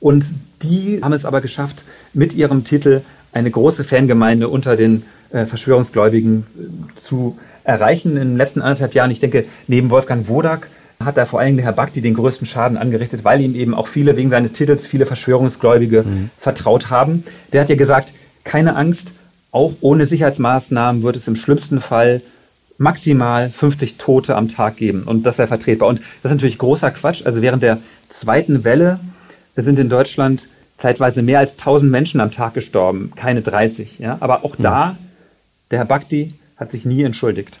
Und 0.00 0.26
die 0.62 1.00
haben 1.02 1.12
es 1.12 1.24
aber 1.24 1.40
geschafft, 1.40 1.82
mit 2.12 2.32
ihrem 2.32 2.64
Titel 2.64 3.02
eine 3.32 3.50
große 3.50 3.84
Fangemeinde 3.84 4.48
unter 4.48 4.76
den 4.76 5.04
äh, 5.30 5.46
Verschwörungsgläubigen 5.46 6.46
äh, 6.58 7.00
zu 7.00 7.38
erreichen 7.64 8.12
in 8.12 8.28
den 8.28 8.36
letzten 8.36 8.62
anderthalb 8.62 8.94
Jahren. 8.94 9.10
Ich 9.10 9.20
denke, 9.20 9.44
neben 9.66 9.90
Wolfgang 9.90 10.28
Wodak 10.28 10.68
hat 11.04 11.16
da 11.16 11.26
vor 11.26 11.40
allem 11.40 11.56
der 11.56 11.66
Herr 11.66 11.72
Bakti 11.72 12.00
den 12.00 12.14
größten 12.14 12.46
Schaden 12.46 12.78
angerichtet, 12.78 13.24
weil 13.24 13.40
ihm 13.40 13.54
eben 13.54 13.74
auch 13.74 13.88
viele 13.88 14.16
wegen 14.16 14.30
seines 14.30 14.52
Titels, 14.52 14.86
viele 14.86 15.04
Verschwörungsgläubige 15.04 16.02
mhm. 16.02 16.30
vertraut 16.40 16.88
haben. 16.88 17.24
Der 17.52 17.60
hat 17.60 17.68
ja 17.68 17.76
gesagt, 17.76 18.12
keine 18.44 18.76
Angst, 18.76 19.12
auch 19.50 19.72
ohne 19.80 20.06
Sicherheitsmaßnahmen 20.06 21.02
wird 21.02 21.16
es 21.16 21.28
im 21.28 21.36
schlimmsten 21.36 21.80
Fall 21.80 22.22
maximal 22.78 23.50
50 23.50 23.96
Tote 23.96 24.36
am 24.36 24.48
Tag 24.48 24.76
geben. 24.76 25.04
Und 25.04 25.24
das 25.24 25.36
sei 25.36 25.46
vertretbar. 25.46 25.88
Und 25.88 26.00
das 26.22 26.30
ist 26.30 26.36
natürlich 26.36 26.58
großer 26.58 26.90
Quatsch. 26.90 27.24
Also 27.24 27.42
während 27.42 27.62
der 27.62 27.78
zweiten 28.08 28.64
Welle 28.64 29.00
sind 29.64 29.78
in 29.78 29.88
Deutschland 29.88 30.46
zeitweise 30.78 31.22
mehr 31.22 31.38
als 31.38 31.52
1000 31.52 31.90
Menschen 31.90 32.20
am 32.20 32.30
Tag 32.30 32.54
gestorben, 32.54 33.12
keine 33.16 33.42
30. 33.42 33.98
Ja? 33.98 34.18
Aber 34.20 34.44
auch 34.44 34.56
da, 34.56 34.96
der 35.70 35.78
Herr 35.78 35.86
Bhakti 35.86 36.34
hat 36.56 36.70
sich 36.70 36.84
nie 36.84 37.02
entschuldigt. 37.02 37.58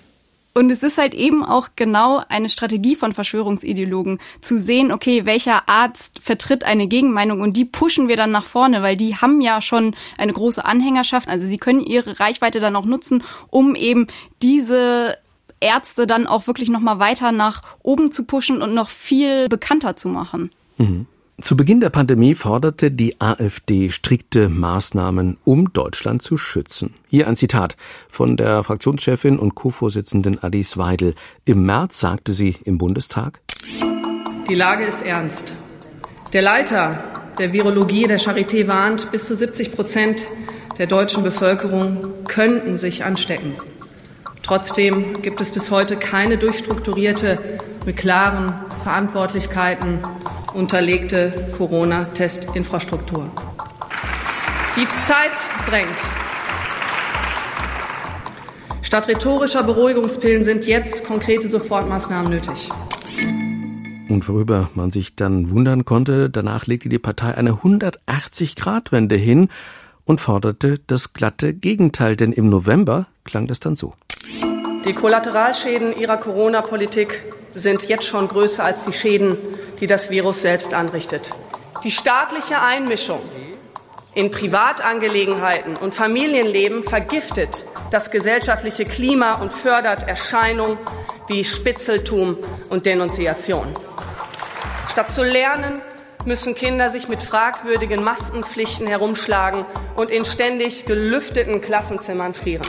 Und 0.54 0.72
es 0.72 0.82
ist 0.82 0.96
halt 0.96 1.12
eben 1.12 1.44
auch 1.44 1.68
genau 1.76 2.22
eine 2.30 2.48
Strategie 2.48 2.96
von 2.96 3.12
Verschwörungsideologen, 3.12 4.20
zu 4.40 4.58
sehen, 4.58 4.90
okay, 4.90 5.26
welcher 5.26 5.68
Arzt 5.68 6.20
vertritt 6.22 6.64
eine 6.64 6.86
Gegenmeinung 6.86 7.42
und 7.42 7.58
die 7.58 7.66
pushen 7.66 8.08
wir 8.08 8.16
dann 8.16 8.30
nach 8.30 8.46
vorne, 8.46 8.80
weil 8.80 8.96
die 8.96 9.16
haben 9.16 9.42
ja 9.42 9.60
schon 9.60 9.94
eine 10.16 10.32
große 10.32 10.64
Anhängerschaft. 10.64 11.28
Also 11.28 11.44
sie 11.44 11.58
können 11.58 11.80
ihre 11.80 12.20
Reichweite 12.20 12.58
dann 12.58 12.74
auch 12.74 12.86
nutzen, 12.86 13.22
um 13.50 13.74
eben 13.74 14.06
diese 14.40 15.18
Ärzte 15.60 16.06
dann 16.06 16.26
auch 16.26 16.46
wirklich 16.46 16.70
nochmal 16.70 16.98
weiter 17.00 17.32
nach 17.32 17.60
oben 17.82 18.10
zu 18.10 18.24
pushen 18.24 18.62
und 18.62 18.72
noch 18.72 18.88
viel 18.88 19.50
bekannter 19.50 19.96
zu 19.96 20.08
machen. 20.08 20.52
Mhm. 20.78 21.06
Zu 21.38 21.54
Beginn 21.54 21.80
der 21.80 21.90
Pandemie 21.90 22.34
forderte 22.34 22.90
die 22.90 23.20
AfD 23.20 23.90
strikte 23.90 24.48
Maßnahmen, 24.48 25.36
um 25.44 25.70
Deutschland 25.70 26.22
zu 26.22 26.38
schützen. 26.38 26.94
Hier 27.08 27.28
ein 27.28 27.36
Zitat 27.36 27.76
von 28.08 28.38
der 28.38 28.64
Fraktionschefin 28.64 29.38
und 29.38 29.54
Co-Vorsitzenden 29.54 30.38
Alice 30.42 30.78
Weidel. 30.78 31.14
Im 31.44 31.66
März 31.66 32.00
sagte 32.00 32.32
sie 32.32 32.56
im 32.64 32.78
Bundestag, 32.78 33.40
Die 34.48 34.54
Lage 34.54 34.84
ist 34.84 35.02
ernst. 35.02 35.52
Der 36.32 36.40
Leiter 36.40 37.04
der 37.38 37.52
Virologie 37.52 38.06
der 38.06 38.18
Charité 38.18 38.66
warnt, 38.66 39.12
bis 39.12 39.26
zu 39.26 39.36
70 39.36 39.72
Prozent 39.72 40.24
der 40.78 40.86
deutschen 40.86 41.22
Bevölkerung 41.22 42.24
könnten 42.24 42.78
sich 42.78 43.04
anstecken. 43.04 43.56
Trotzdem 44.42 45.20
gibt 45.20 45.42
es 45.42 45.50
bis 45.50 45.70
heute 45.70 45.98
keine 45.98 46.38
durchstrukturierte, 46.38 47.58
mit 47.84 47.98
klaren 47.98 48.54
Verantwortlichkeiten 48.82 50.00
unterlegte 50.56 51.52
Corona-Testinfrastruktur. 51.56 53.30
Die 54.74 54.88
Zeit 55.06 55.68
drängt. 55.68 55.94
Statt 58.82 59.08
rhetorischer 59.08 59.64
Beruhigungspillen 59.64 60.44
sind 60.44 60.66
jetzt 60.66 61.04
konkrete 61.04 61.48
Sofortmaßnahmen 61.48 62.30
nötig. 62.30 62.70
Und 64.08 64.26
worüber 64.28 64.70
man 64.74 64.90
sich 64.90 65.14
dann 65.14 65.50
wundern 65.50 65.84
konnte, 65.84 66.30
danach 66.30 66.66
legte 66.66 66.88
die 66.88 66.98
Partei 66.98 67.34
eine 67.34 67.52
180-Grad-Wende 67.52 69.16
hin 69.16 69.48
und 70.04 70.20
forderte 70.20 70.78
das 70.86 71.12
glatte 71.12 71.52
Gegenteil, 71.52 72.16
denn 72.16 72.32
im 72.32 72.48
November 72.48 73.08
klang 73.24 73.46
das 73.46 73.60
dann 73.60 73.74
so. 73.74 73.94
Die 74.86 74.92
Kollateralschäden 74.92 75.96
ihrer 75.98 76.16
Corona-Politik 76.16 77.24
sind 77.50 77.88
jetzt 77.88 78.04
schon 78.04 78.28
größer 78.28 78.62
als 78.62 78.84
die 78.84 78.92
Schäden, 78.92 79.36
die 79.80 79.86
das 79.86 80.10
Virus 80.10 80.42
selbst 80.42 80.74
anrichtet. 80.74 81.30
Die 81.84 81.90
staatliche 81.90 82.60
Einmischung 82.60 83.20
in 84.14 84.30
Privatangelegenheiten 84.30 85.76
und 85.76 85.94
Familienleben 85.94 86.82
vergiftet 86.82 87.66
das 87.90 88.10
gesellschaftliche 88.10 88.84
Klima 88.84 89.40
und 89.40 89.52
fördert 89.52 90.08
Erscheinungen 90.08 90.78
wie 91.28 91.44
Spitzeltum 91.44 92.38
und 92.70 92.86
Denunziation. 92.86 93.74
Statt 94.90 95.10
zu 95.10 95.22
lernen, 95.22 95.82
müssen 96.24 96.54
Kinder 96.54 96.90
sich 96.90 97.08
mit 97.08 97.22
fragwürdigen 97.22 98.02
Maskenpflichten 98.02 98.86
herumschlagen 98.86 99.64
und 99.94 100.10
in 100.10 100.24
ständig 100.24 100.84
gelüfteten 100.84 101.60
Klassenzimmern 101.60 102.34
frieren. 102.34 102.66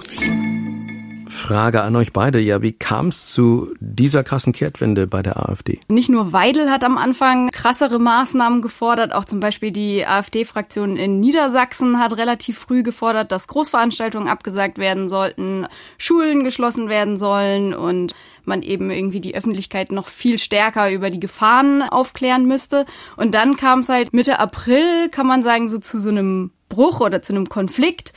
Frage 1.29 1.81
an 1.81 1.95
euch 1.95 2.13
beide. 2.13 2.39
Ja, 2.39 2.61
wie 2.61 2.73
kam 2.73 3.07
es 3.07 3.33
zu 3.33 3.73
dieser 3.79 4.23
krassen 4.23 4.53
Kehrtwende 4.53 5.07
bei 5.07 5.21
der 5.21 5.37
AfD? 5.49 5.79
Nicht 5.89 6.09
nur 6.09 6.33
Weidel 6.33 6.69
hat 6.69 6.83
am 6.83 6.97
Anfang 6.97 7.49
krassere 7.51 7.99
Maßnahmen 7.99 8.61
gefordert, 8.61 9.13
auch 9.13 9.25
zum 9.25 9.39
Beispiel 9.39 9.71
die 9.71 10.05
AfD-Fraktion 10.05 10.97
in 10.97 11.19
Niedersachsen 11.19 11.99
hat 11.99 12.17
relativ 12.17 12.57
früh 12.57 12.83
gefordert, 12.83 13.31
dass 13.31 13.47
Großveranstaltungen 13.47 14.27
abgesagt 14.27 14.77
werden 14.77 15.09
sollten, 15.09 15.67
Schulen 15.97 16.43
geschlossen 16.43 16.89
werden 16.89 17.17
sollen 17.17 17.73
und 17.73 18.13
man 18.45 18.61
eben 18.61 18.89
irgendwie 18.89 19.21
die 19.21 19.35
Öffentlichkeit 19.35 19.91
noch 19.91 20.07
viel 20.07 20.39
stärker 20.39 20.91
über 20.91 21.09
die 21.09 21.19
Gefahren 21.19 21.83
aufklären 21.83 22.47
müsste. 22.47 22.85
Und 23.17 23.33
dann 23.33 23.57
kam 23.57 23.79
es 23.79 23.89
halt 23.89 24.13
Mitte 24.13 24.39
April, 24.39 25.09
kann 25.09 25.27
man 25.27 25.43
sagen, 25.43 25.69
so 25.69 25.77
zu 25.77 25.99
so 25.99 26.09
einem 26.09 26.51
Bruch 26.69 26.99
oder 26.99 27.21
zu 27.21 27.33
einem 27.33 27.49
Konflikt 27.49 28.13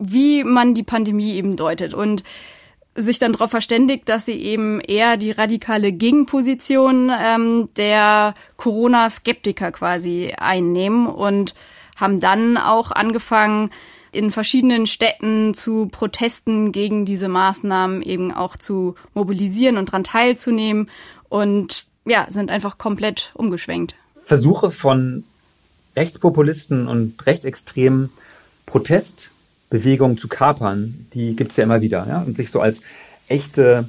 wie 0.00 0.42
man 0.42 0.74
die 0.74 0.82
Pandemie 0.82 1.34
eben 1.34 1.56
deutet 1.56 1.94
und 1.94 2.24
sich 2.94 3.18
dann 3.18 3.32
darauf 3.32 3.50
verständigt, 3.50 4.08
dass 4.08 4.26
sie 4.26 4.34
eben 4.34 4.80
eher 4.80 5.16
die 5.16 5.30
radikale 5.30 5.92
Gegenposition 5.92 7.10
ähm, 7.16 7.68
der 7.76 8.34
Corona-Skeptiker 8.56 9.70
quasi 9.70 10.34
einnehmen 10.36 11.06
und 11.06 11.54
haben 11.96 12.18
dann 12.18 12.56
auch 12.56 12.90
angefangen, 12.90 13.70
in 14.12 14.32
verschiedenen 14.32 14.88
Städten 14.88 15.54
zu 15.54 15.86
Protesten 15.86 16.72
gegen 16.72 17.04
diese 17.04 17.28
Maßnahmen 17.28 18.02
eben 18.02 18.32
auch 18.32 18.56
zu 18.56 18.96
mobilisieren 19.14 19.76
und 19.76 19.90
daran 19.90 20.02
teilzunehmen 20.02 20.90
und 21.28 21.86
ja, 22.04 22.26
sind 22.28 22.50
einfach 22.50 22.76
komplett 22.76 23.30
umgeschwenkt. 23.34 23.94
Versuche 24.24 24.72
von 24.72 25.24
Rechtspopulisten 25.94 26.88
und 26.88 27.24
Rechtsextremen 27.24 28.10
Protest 28.66 29.30
Bewegung 29.70 30.18
zu 30.18 30.28
kapern, 30.28 31.06
die 31.14 31.34
gibt's 31.36 31.56
ja 31.56 31.64
immer 31.64 31.80
wieder. 31.80 32.06
Ja? 32.08 32.22
Und 32.22 32.36
sich 32.36 32.50
so 32.50 32.60
als 32.60 32.82
echte 33.28 33.88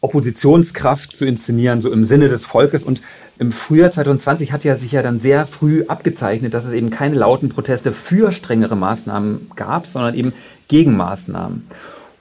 Oppositionskraft 0.00 1.16
zu 1.16 1.24
inszenieren, 1.24 1.80
so 1.80 1.90
im 1.90 2.04
Sinne 2.04 2.28
des 2.28 2.44
Volkes. 2.44 2.82
Und 2.82 3.00
im 3.38 3.52
Frühjahr 3.52 3.90
2020 3.90 4.52
hat 4.52 4.64
ja 4.64 4.76
sich 4.76 4.92
ja 4.92 5.02
dann 5.02 5.20
sehr 5.20 5.46
früh 5.46 5.84
abgezeichnet, 5.86 6.54
dass 6.54 6.66
es 6.66 6.72
eben 6.72 6.90
keine 6.90 7.16
lauten 7.16 7.48
Proteste 7.48 7.92
für 7.92 8.32
strengere 8.32 8.76
Maßnahmen 8.76 9.50
gab, 9.56 9.88
sondern 9.88 10.14
eben 10.14 10.32
Gegenmaßnahmen. 10.68 11.66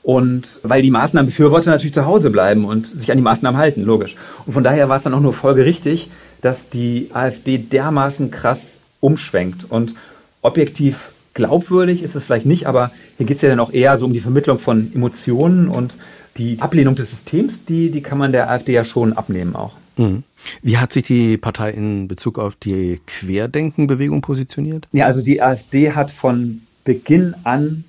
Und 0.04 0.60
weil 0.62 0.84
die 0.84 0.92
Maßnahmenbefürworter 0.92 1.72
natürlich 1.72 1.94
zu 1.94 2.06
Hause 2.06 2.30
bleiben 2.30 2.66
und 2.66 2.86
sich 2.86 3.12
an 3.12 3.18
die 3.18 3.24
Maßnahmen 3.24 3.60
halten, 3.60 3.84
logisch. 3.84 4.16
Und 4.46 4.54
von 4.54 4.64
daher 4.64 4.88
war 4.88 4.98
es 4.98 5.04
dann 5.04 5.16
auch 5.16 5.20
nur 5.20 5.34
folgerichtig, 5.34 6.10
dass 6.42 6.70
die 6.70 7.10
AfD 7.12 7.58
dermaßen 7.58 8.30
krass 8.30 8.80
umschwenkt 9.00 9.66
und 9.68 9.96
objektiv 10.44 10.98
glaubwürdig 11.36 12.02
ist 12.02 12.16
es 12.16 12.26
vielleicht 12.26 12.48
nicht, 12.48 12.66
aber 12.66 12.92
hier 13.18 13.28
geht 13.28 13.36
es 13.36 13.44
ja 13.44 13.50
dann 13.50 13.60
auch 13.60 13.72
eher 13.72 13.98
so 14.00 14.06
um 14.06 14.14
die 14.14 14.22
Vermittlung 14.22 14.58
von 14.58 14.92
Emotionen 14.96 15.68
und 15.68 15.96
die 16.38 16.60
Ablehnung 16.60 16.96
des 16.96 17.12
Systems, 17.12 17.64
die, 17.66 17.92
die 17.92 18.02
kann 18.02 18.18
man 18.18 18.32
der 18.32 18.50
AfD 18.50 18.74
ja 18.74 18.84
schon 18.84 19.14
abnehmen 19.14 19.56
auch. 19.56 19.74
Mhm. 19.98 20.24
Wie 20.62 20.78
hat 20.78 20.92
sich 20.92 21.04
die 21.04 21.38
Partei 21.38 21.72
in 21.72 22.08
Bezug 22.08 22.40
auf 22.40 22.56
die 22.56 23.00
Querdenkenbewegung 23.06 24.22
positioniert? 24.22 24.88
Ja, 24.92 25.06
also 25.06 25.22
die 25.22 25.42
AfD 25.42 25.92
hat 25.92 26.12
von 26.12 26.62
Beginn 26.84 27.36
an 27.44 27.86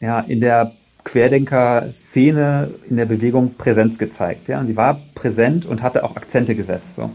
ja, 0.00 0.20
in 0.20 0.40
der 0.40 0.72
Querdenker-Szene, 1.04 2.70
in 2.88 2.96
der 2.96 3.06
Bewegung 3.06 3.54
Präsenz 3.54 3.98
gezeigt. 3.98 4.48
Ja? 4.48 4.60
Und 4.60 4.66
sie 4.66 4.76
war 4.76 5.00
präsent 5.14 5.64
und 5.64 5.82
hatte 5.82 6.04
auch 6.04 6.16
Akzente 6.16 6.54
gesetzt. 6.54 6.96
So. 6.96 7.10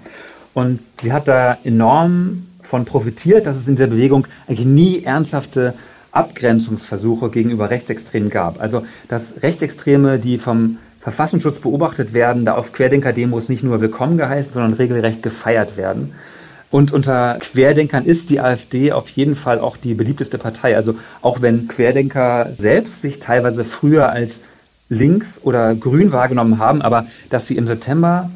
Und 0.53 0.80
sie 1.01 1.13
hat 1.13 1.27
da 1.27 1.58
enorm 1.63 2.48
davon 2.74 2.86
profitiert, 2.86 3.46
dass 3.46 3.56
es 3.56 3.68
in 3.68 3.75
dieser 3.75 3.88
Bewegung 3.88 4.25
eigentlich 4.48 4.65
nie 4.65 5.03
ernsthafte 5.03 5.75
Abgrenzungsversuche 6.12 7.30
gegenüber 7.30 7.70
Rechtsextremen 7.70 8.32
gab. 8.32 8.60
Also 8.60 8.84
dass 9.08 9.44
Rechtsextreme, 9.44 10.18
die 10.18 10.39
vom 10.39 10.80
Verfassungsschutz 11.00 11.60
beobachtet 11.60 12.13
werden, 12.13 12.46
da 12.46 12.56
auf 12.56 12.74
Querdenker-Demos 12.74 13.50
nicht 13.50 13.63
nur 13.63 13.80
willkommen 13.80 14.18
geheißen, 14.18 14.53
sondern 14.53 14.74
regelrecht 14.74 15.22
gefeiert 15.22 15.77
werden. 15.77 16.13
Und 16.72 16.92
unter 16.92 17.38
Querdenkern 17.39 18.06
ist 18.06 18.32
die 18.32 18.39
AfD 18.39 18.92
auf 18.92 19.08
jeden 19.10 19.36
Fall 19.36 19.60
auch 19.60 19.77
die 19.77 19.94
beliebteste 19.94 20.39
Partei. 20.39 20.75
Also 20.75 20.96
auch 21.22 21.44
wenn 21.44 21.68
Querdenker 21.68 22.53
selbst 22.58 23.01
sich 23.01 23.20
teilweise 23.20 23.65
früher 23.65 24.10
als 24.10 24.39
links 24.89 25.39
oder 25.44 25.75
grün 25.75 26.12
wahrgenommen 26.12 26.58
haben, 26.58 26.82
aber 26.82 27.06
dass 27.30 27.46
sie 27.46 27.56
im 27.56 27.68
September 27.68 28.32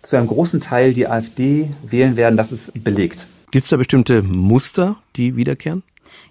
zu 0.00 0.16
einem 0.16 0.28
großen 0.28 0.62
Teil 0.62 0.94
die 0.94 1.06
AfD 1.06 1.68
wählen 1.82 2.16
werden, 2.16 2.38
das 2.38 2.50
ist 2.52 2.82
belegt. 2.82 3.26
Gibt 3.54 3.62
es 3.62 3.70
da 3.70 3.76
bestimmte 3.76 4.24
Muster, 4.24 4.96
die 5.14 5.36
wiederkehren? 5.36 5.84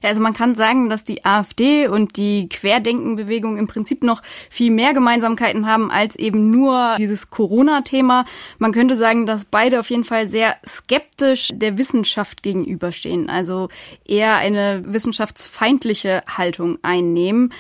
Ja, 0.04 0.10
also 0.10 0.22
man 0.22 0.34
kann 0.34 0.56
sagen, 0.56 0.90
dass 0.90 1.06
die 1.06 1.24
AfD 1.24 1.88
und 1.88 2.18
die 2.18 2.50
Querdenkenbewegung 2.50 3.56
im 3.56 3.68
Prinzip 3.68 4.04
noch 4.04 4.22
viel 4.50 4.72
mehr 4.72 4.94
Gemeinsamkeiten 4.94 5.66
haben 5.66 5.90
als 5.90 6.18
eben 6.18 6.52
nur 6.52 6.96
dieses 6.98 7.30
Corona-Thema. 7.30 8.26
Man 8.60 8.74
könnte 8.74 8.98
sagen, 8.98 9.26
dass 9.26 9.46
beide 9.46 9.80
auf 9.80 9.90
jeden 9.90 10.04
Fall 10.04 10.28
sehr 10.28 10.58
skeptisch 10.68 11.52
der 11.54 11.78
Wissenschaft 11.78 12.44
gegenüberstehen, 12.44 13.30
also 13.30 13.70
eher 14.04 14.36
eine 14.36 14.84
wissenschaftsfeindliche 14.86 16.24
Haltung 16.28 16.78
einnehmen. 16.82 17.54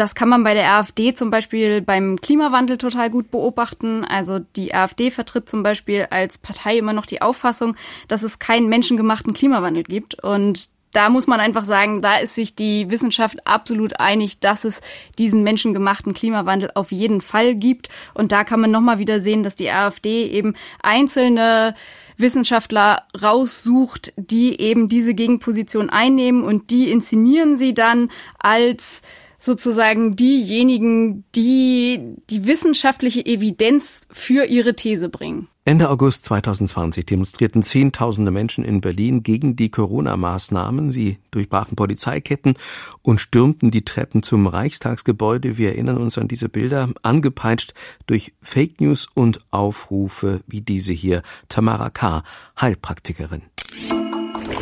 Das 0.00 0.14
kann 0.14 0.30
man 0.30 0.44
bei 0.44 0.54
der 0.54 0.72
AfD 0.72 1.12
zum 1.12 1.30
Beispiel 1.30 1.82
beim 1.82 2.18
Klimawandel 2.18 2.78
total 2.78 3.10
gut 3.10 3.30
beobachten. 3.30 4.02
Also 4.02 4.38
die 4.38 4.74
AfD 4.74 5.10
vertritt 5.10 5.46
zum 5.46 5.62
Beispiel 5.62 6.06
als 6.08 6.38
Partei 6.38 6.78
immer 6.78 6.94
noch 6.94 7.04
die 7.04 7.20
Auffassung, 7.20 7.76
dass 8.08 8.22
es 8.22 8.38
keinen 8.38 8.70
menschengemachten 8.70 9.34
Klimawandel 9.34 9.82
gibt. 9.82 10.14
Und 10.24 10.70
da 10.92 11.10
muss 11.10 11.26
man 11.26 11.38
einfach 11.38 11.66
sagen, 11.66 12.00
da 12.00 12.16
ist 12.16 12.34
sich 12.34 12.54
die 12.54 12.90
Wissenschaft 12.90 13.46
absolut 13.46 14.00
einig, 14.00 14.40
dass 14.40 14.64
es 14.64 14.80
diesen 15.18 15.42
menschengemachten 15.42 16.14
Klimawandel 16.14 16.70
auf 16.76 16.92
jeden 16.92 17.20
Fall 17.20 17.54
gibt. 17.54 17.90
Und 18.14 18.32
da 18.32 18.44
kann 18.44 18.62
man 18.62 18.70
nochmal 18.70 19.00
wieder 19.00 19.20
sehen, 19.20 19.42
dass 19.42 19.54
die 19.54 19.70
AfD 19.70 20.24
eben 20.28 20.54
einzelne 20.82 21.74
Wissenschaftler 22.16 23.02
raussucht, 23.20 24.14
die 24.16 24.58
eben 24.62 24.88
diese 24.88 25.12
Gegenposition 25.12 25.90
einnehmen 25.90 26.42
und 26.42 26.70
die 26.70 26.90
inszenieren 26.90 27.58
sie 27.58 27.74
dann 27.74 28.10
als 28.38 29.02
sozusagen 29.40 30.14
diejenigen, 30.14 31.24
die 31.34 32.14
die 32.30 32.46
wissenschaftliche 32.46 33.26
Evidenz 33.26 34.06
für 34.12 34.44
ihre 34.44 34.76
These 34.76 35.08
bringen. 35.08 35.48
Ende 35.64 35.90
August 35.90 36.24
2020 36.24 37.04
demonstrierten 37.06 37.62
Zehntausende 37.62 38.30
Menschen 38.30 38.64
in 38.64 38.80
Berlin 38.80 39.22
gegen 39.22 39.56
die 39.56 39.70
Corona-Maßnahmen. 39.70 40.90
Sie 40.90 41.18
durchbrachen 41.30 41.76
Polizeiketten 41.76 42.56
und 43.02 43.20
stürmten 43.20 43.70
die 43.70 43.84
Treppen 43.84 44.22
zum 44.22 44.46
Reichstagsgebäude. 44.46 45.58
Wir 45.58 45.70
erinnern 45.70 45.98
uns 45.98 46.18
an 46.18 46.28
diese 46.28 46.48
Bilder, 46.48 46.90
angepeitscht 47.02 47.74
durch 48.06 48.32
Fake 48.40 48.80
News 48.80 49.06
und 49.12 49.40
Aufrufe 49.50 50.40
wie 50.46 50.60
diese 50.60 50.92
hier. 50.92 51.22
Tamara 51.48 51.90
K., 51.90 52.24
Heilpraktikerin. 52.60 53.42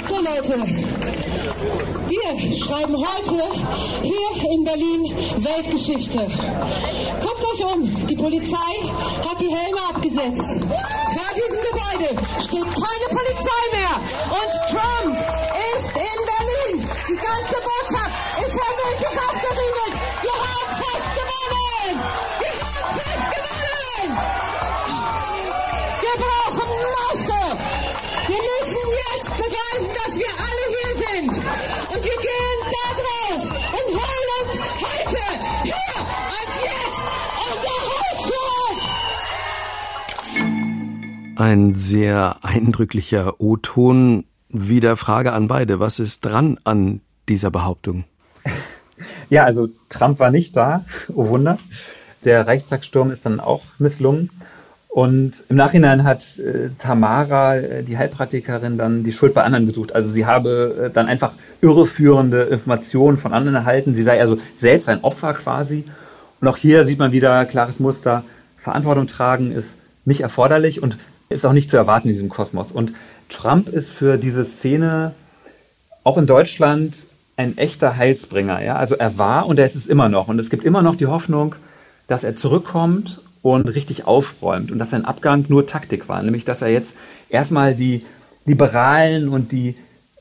So 0.07 0.17
Leute, 0.17 1.38
schreiben 2.39 2.97
heute 2.97 3.43
hier 4.03 4.51
in 4.53 4.65
Berlin 4.65 5.15
Weltgeschichte. 5.39 6.29
Guckt 7.21 7.45
euch 7.53 7.65
um, 7.65 8.07
die 8.07 8.15
Polizei 8.15 8.75
hat 9.29 9.41
die 9.41 9.53
Helme 9.55 9.81
abgesetzt. 9.89 10.47
Vor 11.15 11.31
diesem 11.35 11.61
Gebäude 11.71 12.09
steht 12.41 12.67
keine 12.67 13.07
Polizei 13.11 13.63
mehr. 13.73 13.95
Und 14.31 14.53
Trump 14.71 15.19
ist 15.19 15.87
in 15.97 16.19
Berlin. 16.31 16.89
Die 17.09 17.17
ganze 17.17 17.57
Botschaft 17.63 17.98
Ein 41.39 41.73
sehr 41.73 42.39
eindrücklicher 42.43 43.41
O-Ton. 43.41 44.25
Wieder 44.49 44.97
Frage 44.97 45.33
an 45.33 45.47
beide. 45.47 45.79
Was 45.79 46.01
ist 46.01 46.25
dran 46.25 46.59
an 46.65 47.01
dieser 47.29 47.51
Behauptung? 47.51 48.05
Ja, 49.31 49.45
also 49.45 49.69
Trump 49.91 50.19
war 50.19 50.31
nicht 50.31 50.57
da, 50.57 50.87
oh 51.15 51.29
Wunder. 51.29 51.59
Der 52.25 52.47
Reichstagssturm 52.47 53.11
ist 53.11 53.27
dann 53.27 53.41
auch 53.41 53.63
misslungen. 53.79 54.31
Und 54.89 55.45
im 55.51 55.57
Nachhinein 55.57 56.03
hat 56.03 56.39
äh, 56.39 56.71
Tamara, 56.79 57.57
äh, 57.57 57.83
die 57.85 57.99
Heilpraktikerin, 57.99 58.79
dann 58.79 59.05
die 59.05 59.13
Schuld 59.13 59.35
bei 59.35 59.45
anderen 59.45 59.67
gesucht. 59.67 59.95
Also 59.95 60.09
sie 60.09 60.25
habe 60.25 60.87
äh, 60.87 60.91
dann 60.91 61.07
einfach 61.07 61.35
irreführende 61.61 62.45
Informationen 62.45 63.19
von 63.19 63.35
anderen 63.35 63.55
erhalten. 63.55 63.95
Sie 63.95 64.03
sei 64.03 64.19
also 64.19 64.39
selbst 64.57 64.89
ein 64.89 65.05
Opfer 65.05 65.35
quasi. 65.35 65.85
Und 66.41 66.49
auch 66.49 66.57
hier 66.57 66.87
sieht 66.87 66.99
man 66.99 67.13
wieder 67.13 67.45
klares 67.45 67.79
Muster. 67.79 68.25
Verantwortung 68.57 69.07
tragen 69.07 69.53
ist 69.53 69.69
nicht 70.09 70.23
erforderlich 70.23 70.83
und 70.83 70.97
ist 71.29 71.45
auch 71.45 71.53
nicht 71.53 71.71
zu 71.71 71.77
erwarten 71.77 72.09
in 72.09 72.15
diesem 72.15 72.29
Kosmos. 72.29 72.71
Und 72.71 72.93
Trump 73.29 73.69
ist 73.69 73.93
für 73.93 74.17
diese 74.17 74.45
Szene 74.45 75.15
auch 76.05 76.19
in 76.19 76.27
Deutschland 76.27 76.97
ein 77.37 77.57
echter 77.57 77.97
Heilsbringer. 77.97 78.63
Ja? 78.63 78.77
Also 78.77 78.97
er 78.97 79.19
war 79.19 79.47
und 79.47 79.59
er 79.59 79.67
ist 79.67 79.77
es 79.77 79.87
immer 79.87 80.09
noch. 80.09 80.29
Und 80.29 80.39
es 80.39 80.51
gibt 80.51 80.65
immer 80.65 80.83
noch 80.83 80.97
die 80.97 81.07
Hoffnung, 81.07 81.55
dass 82.07 82.25
er 82.25 82.37
zurückkommt 82.37 83.21
und 83.43 83.69
richtig 83.69 84.07
aufräumt 84.07 84.73
und 84.73 84.79
dass 84.79 84.91
sein 84.91 85.05
Abgang 85.05 85.45
nur 85.49 85.67
Taktik 85.67 86.09
war. 86.09 86.23
Nämlich, 86.23 86.45
dass 86.45 86.63
er 86.63 86.69
jetzt 86.69 86.95
erstmal 87.29 87.75
die 87.75 88.05
Liberalen 88.45 89.29
und 89.29 89.53
die 89.53 89.77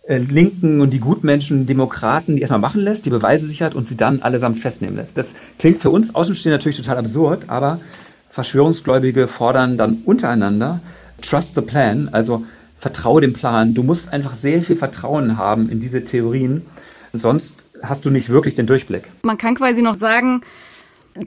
äh, 0.08 0.18
Linken 0.18 0.82
und 0.82 0.92
die 0.92 1.00
Gutmenschen, 1.00 1.66
Demokraten, 1.66 2.36
die 2.36 2.42
erstmal 2.42 2.60
machen 2.60 2.82
lässt, 2.82 3.06
die 3.06 3.10
Beweise 3.10 3.48
sichert 3.48 3.74
und 3.74 3.88
sie 3.88 3.98
dann 3.98 4.22
allesamt 4.22 4.60
festnehmen 4.60 4.98
lässt. 4.98 5.18
Das 5.18 5.34
klingt 5.58 5.82
für 5.82 5.90
uns 5.90 6.14
Außenstehende 6.14 6.58
natürlich 6.58 6.78
total 6.78 6.98
absurd, 6.98 7.46
aber 7.48 7.80
Verschwörungsgläubige 8.30 9.28
fordern 9.28 9.78
dann 9.78 10.04
untereinander 10.06 10.82
Trust 11.22 11.56
the 11.56 11.62
Plan, 11.62 12.10
also 12.12 12.46
vertraue 12.80 13.22
dem 13.22 13.34
Plan. 13.34 13.74
Du 13.74 13.84
musst 13.84 14.14
einfach 14.14 14.36
sehr 14.36 14.62
viel 14.62 14.76
Vertrauen 14.76 15.38
haben 15.38 15.70
in 15.70 15.80
diese 15.80 16.04
Theorien, 16.04 16.66
sonst 17.14 17.66
hast 17.82 18.06
du 18.06 18.10
nicht 18.10 18.30
wirklich 18.30 18.56
den 18.56 18.68
Durchblick. 18.68 19.04
Man 19.24 19.38
kann 19.38 19.56
quasi 19.56 19.82
noch 19.82 19.96
sagen, 19.96 20.42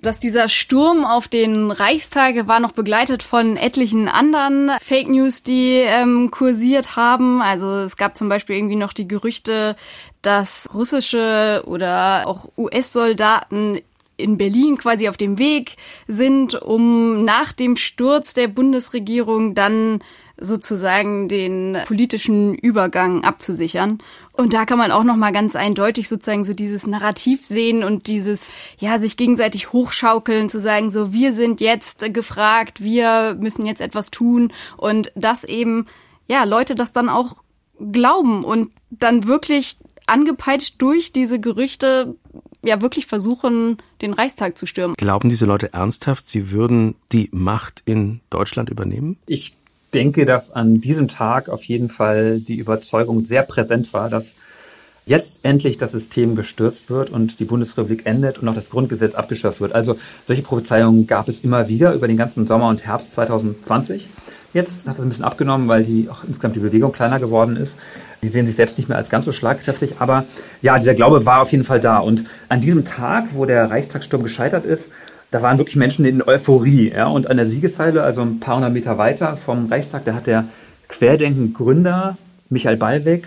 dass 0.03 0.21
dieser 0.21 0.49
Sturm 0.49 1.05
auf 1.05 1.29
den 1.29 1.71
Reichstag 1.71 2.47
war 2.47 2.61
noch 2.61 2.73
begleitet 2.73 3.23
von 3.23 3.57
etlichen 3.57 4.09
anderen 4.09 4.71
Fake 4.81 5.09
News, 5.09 5.43
die 5.43 5.83
ähm, 5.85 6.31
kursiert 6.31 6.97
haben. 6.97 7.43
Also 7.43 7.81
es 7.81 7.97
gab 7.97 8.17
zum 8.17 8.29
Beispiel 8.29 8.57
irgendwie 8.57 8.77
noch 8.77 8.93
die 8.93 9.09
Gerüchte, 9.09 9.77
dass 10.23 10.69
russische 10.73 11.65
oder 11.67 12.27
auch 12.27 12.49
US-Soldaten 12.57 13.81
in 14.21 14.39
Berlin 14.39 14.77
quasi 14.77 15.09
auf 15.09 15.17
dem 15.17 15.39
Weg 15.39 15.77
sind, 16.07 16.55
um 16.55 17.25
nach 17.25 17.53
dem 17.53 17.77
Sturz 17.77 18.35
der 18.35 18.49
Bundesregierung 18.49 19.55
dann 19.55 20.01
sozusagen 20.41 21.29
den 21.29 21.77
politischen 21.87 22.55
Übergang 22.55 23.25
abzusichern. 23.25 23.99
Und 24.33 24.55
da 24.55 24.65
kann 24.65 24.79
man 24.79 24.91
auch 24.91 25.05
noch 25.05 25.17
mal 25.17 25.33
ganz 25.33 25.55
eindeutig 25.55 26.09
sozusagen 26.09 26.45
so 26.45 26.55
dieses 26.55 26.87
Narrativ 26.87 27.45
sehen 27.45 27.85
und 27.85 28.07
dieses 28.07 28.51
ja 28.79 28.99
sich 28.99 29.19
gegenseitig 29.19 29.73
hochschaukeln 29.73 30.49
zu 30.49 30.59
sagen 30.59 30.91
so 30.91 31.13
wir 31.13 31.35
sind 31.35 31.61
jetzt 31.61 32.13
gefragt, 32.15 32.83
wir 32.83 33.37
müssen 33.39 33.67
jetzt 33.67 33.83
etwas 33.83 34.11
tun 34.11 34.53
und 34.79 35.13
dass 35.15 35.45
eben 35.45 35.87
ja 36.27 36.45
Leute 36.45 36.75
das 36.75 36.93
dann 36.93 37.11
auch 37.11 37.37
glauben 37.93 38.45
und 38.45 38.73
dann 38.91 39.27
wirklich 39.27 39.77
angepeitscht 40.07 40.77
durch 40.79 41.13
diese 41.13 41.39
Gerüchte 41.39 42.17
ja 42.63 42.81
wirklich 42.81 43.07
versuchen, 43.07 43.79
den 44.03 44.13
Reichstag 44.13 44.57
zu 44.59 44.67
stürmen. 44.67 44.95
Glauben 44.97 45.29
diese 45.29 45.47
Leute 45.47 45.73
ernsthaft, 45.73 46.29
sie 46.29 46.51
würden 46.51 46.95
die 47.13 47.29
Macht 47.33 47.83
in 47.85 48.21
Deutschland 48.31 48.71
übernehmen? 48.71 49.17
Ich 49.27 49.55
denke, 49.95 50.27
dass 50.27 50.53
an 50.53 50.81
diesem 50.81 51.09
Tag 51.09 51.49
auf 51.49 51.65
jeden 51.65 51.89
Fall 51.89 52.41
die 52.41 52.57
Überzeugung 52.57 53.23
sehr 53.23 53.43
präsent 53.43 53.93
war, 53.93 54.09
dass 54.09 54.35
jetzt 55.07 55.45
endlich 55.45 55.79
das 55.79 55.93
System 55.93 56.37
gestürzt 56.37 56.91
wird 56.91 57.11
und 57.11 57.41
die 57.41 57.45
Bundesrepublik 57.45 58.07
endet 58.07 58.39
und 58.39 58.49
auch 58.49 58.55
das 58.55 58.71
Grundgesetz 58.71 59.15
abgeschafft 59.15 59.61
wird. 59.61 59.73
Also 59.73 59.99
solche 60.25 60.43
Prophezeiungen 60.43 61.07
gab 61.07 61.29
es 61.29 61.43
immer 61.43 61.69
wieder 61.69 61.95
über 61.95 62.07
den 62.07 62.17
ganzen 62.17 62.47
Sommer 62.47 62.69
und 62.69 62.85
Herbst 62.85 63.13
2020. 63.13 64.09
Jetzt 64.53 64.89
hat 64.89 64.97
es 64.97 65.03
ein 65.03 65.09
bisschen 65.09 65.25
abgenommen, 65.25 65.69
weil 65.69 65.85
die 65.85 66.09
auch 66.09 66.25
insgesamt 66.25 66.57
die 66.57 66.61
Bewegung 66.61 66.93
kleiner 66.93 67.19
geworden 67.19 67.57
ist. 67.57 67.77
Die 68.23 68.29
sehen 68.29 68.47
sich 68.47 68.57
selbst 68.57 68.77
nicht 68.77 68.89
mehr 68.89 68.99
als 68.99 69.09
ganz 69.09 69.25
so 69.25 69.33
schlagkräftig, 69.33 69.95
aber 69.99 70.25
ja, 70.61 70.79
dieser 70.79 70.95
Glaube 70.95 71.25
war 71.25 71.41
auf 71.41 71.53
jeden 71.53 71.65
Fall 71.65 71.81
da. 71.81 71.99
Und 71.99 72.25
an 72.49 72.61
diesem 72.61 72.85
Tag, 72.85 73.27
wo 73.33 73.47
der 73.47 73.71
Reichstagssturm 73.71 74.23
gescheitert 74.23 74.65
ist, 74.65 74.89
da 75.31 75.43
waren 75.43 75.59
wirklich 75.59 75.77
Menschen 75.77 76.05
in 76.05 76.23
Euphorie. 76.23 76.91
Ja? 76.91 77.07
Und 77.07 77.29
an 77.31 77.37
der 77.37 77.47
Siegessäule, 77.47 78.03
also 78.03 78.23
ein 78.23 78.41
paar 78.41 78.57
hundert 78.57 78.73
Meter 78.73 78.99
weiter 78.99 79.39
vom 79.45 79.67
Reichstag, 79.67 80.05
da 80.05 80.15
hat 80.15 80.27
der 80.27 80.47
Querdenken-Gründer 80.89 82.19
Michael 82.49 82.77
Ballweg, 82.77 83.27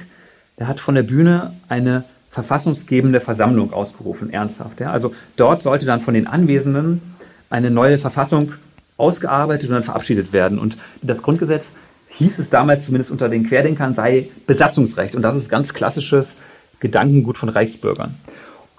der 0.59 0.67
hat 0.67 0.79
von 0.79 0.95
der 0.95 1.03
Bühne 1.03 1.53
eine 1.69 2.03
verfassungsgebende 2.31 3.21
Versammlung 3.21 3.73
ausgerufen, 3.73 4.31
ernsthaft. 4.31 4.79
Ja? 4.79 4.91
Also 4.91 5.13
dort 5.37 5.63
sollte 5.63 5.85
dann 5.85 6.01
von 6.01 6.13
den 6.13 6.27
Anwesenden 6.27 7.01
eine 7.49 7.71
neue 7.71 7.99
Verfassung 7.99 8.53
ausgearbeitet 8.97 9.69
und 9.69 9.75
dann 9.75 9.83
verabschiedet 9.83 10.33
werden. 10.33 10.59
Und 10.59 10.77
das 11.01 11.21
Grundgesetz 11.21 11.69
hieß 12.17 12.39
es 12.39 12.49
damals 12.49 12.85
zumindest 12.85 13.11
unter 13.11 13.29
den 13.29 13.47
Querdenkern, 13.47 13.95
sei 13.95 14.29
Besatzungsrecht. 14.45 15.15
Und 15.15 15.21
das 15.21 15.35
ist 15.35 15.49
ganz 15.49 15.73
klassisches 15.73 16.35
Gedankengut 16.79 17.37
von 17.37 17.49
Reichsbürgern. 17.49 18.15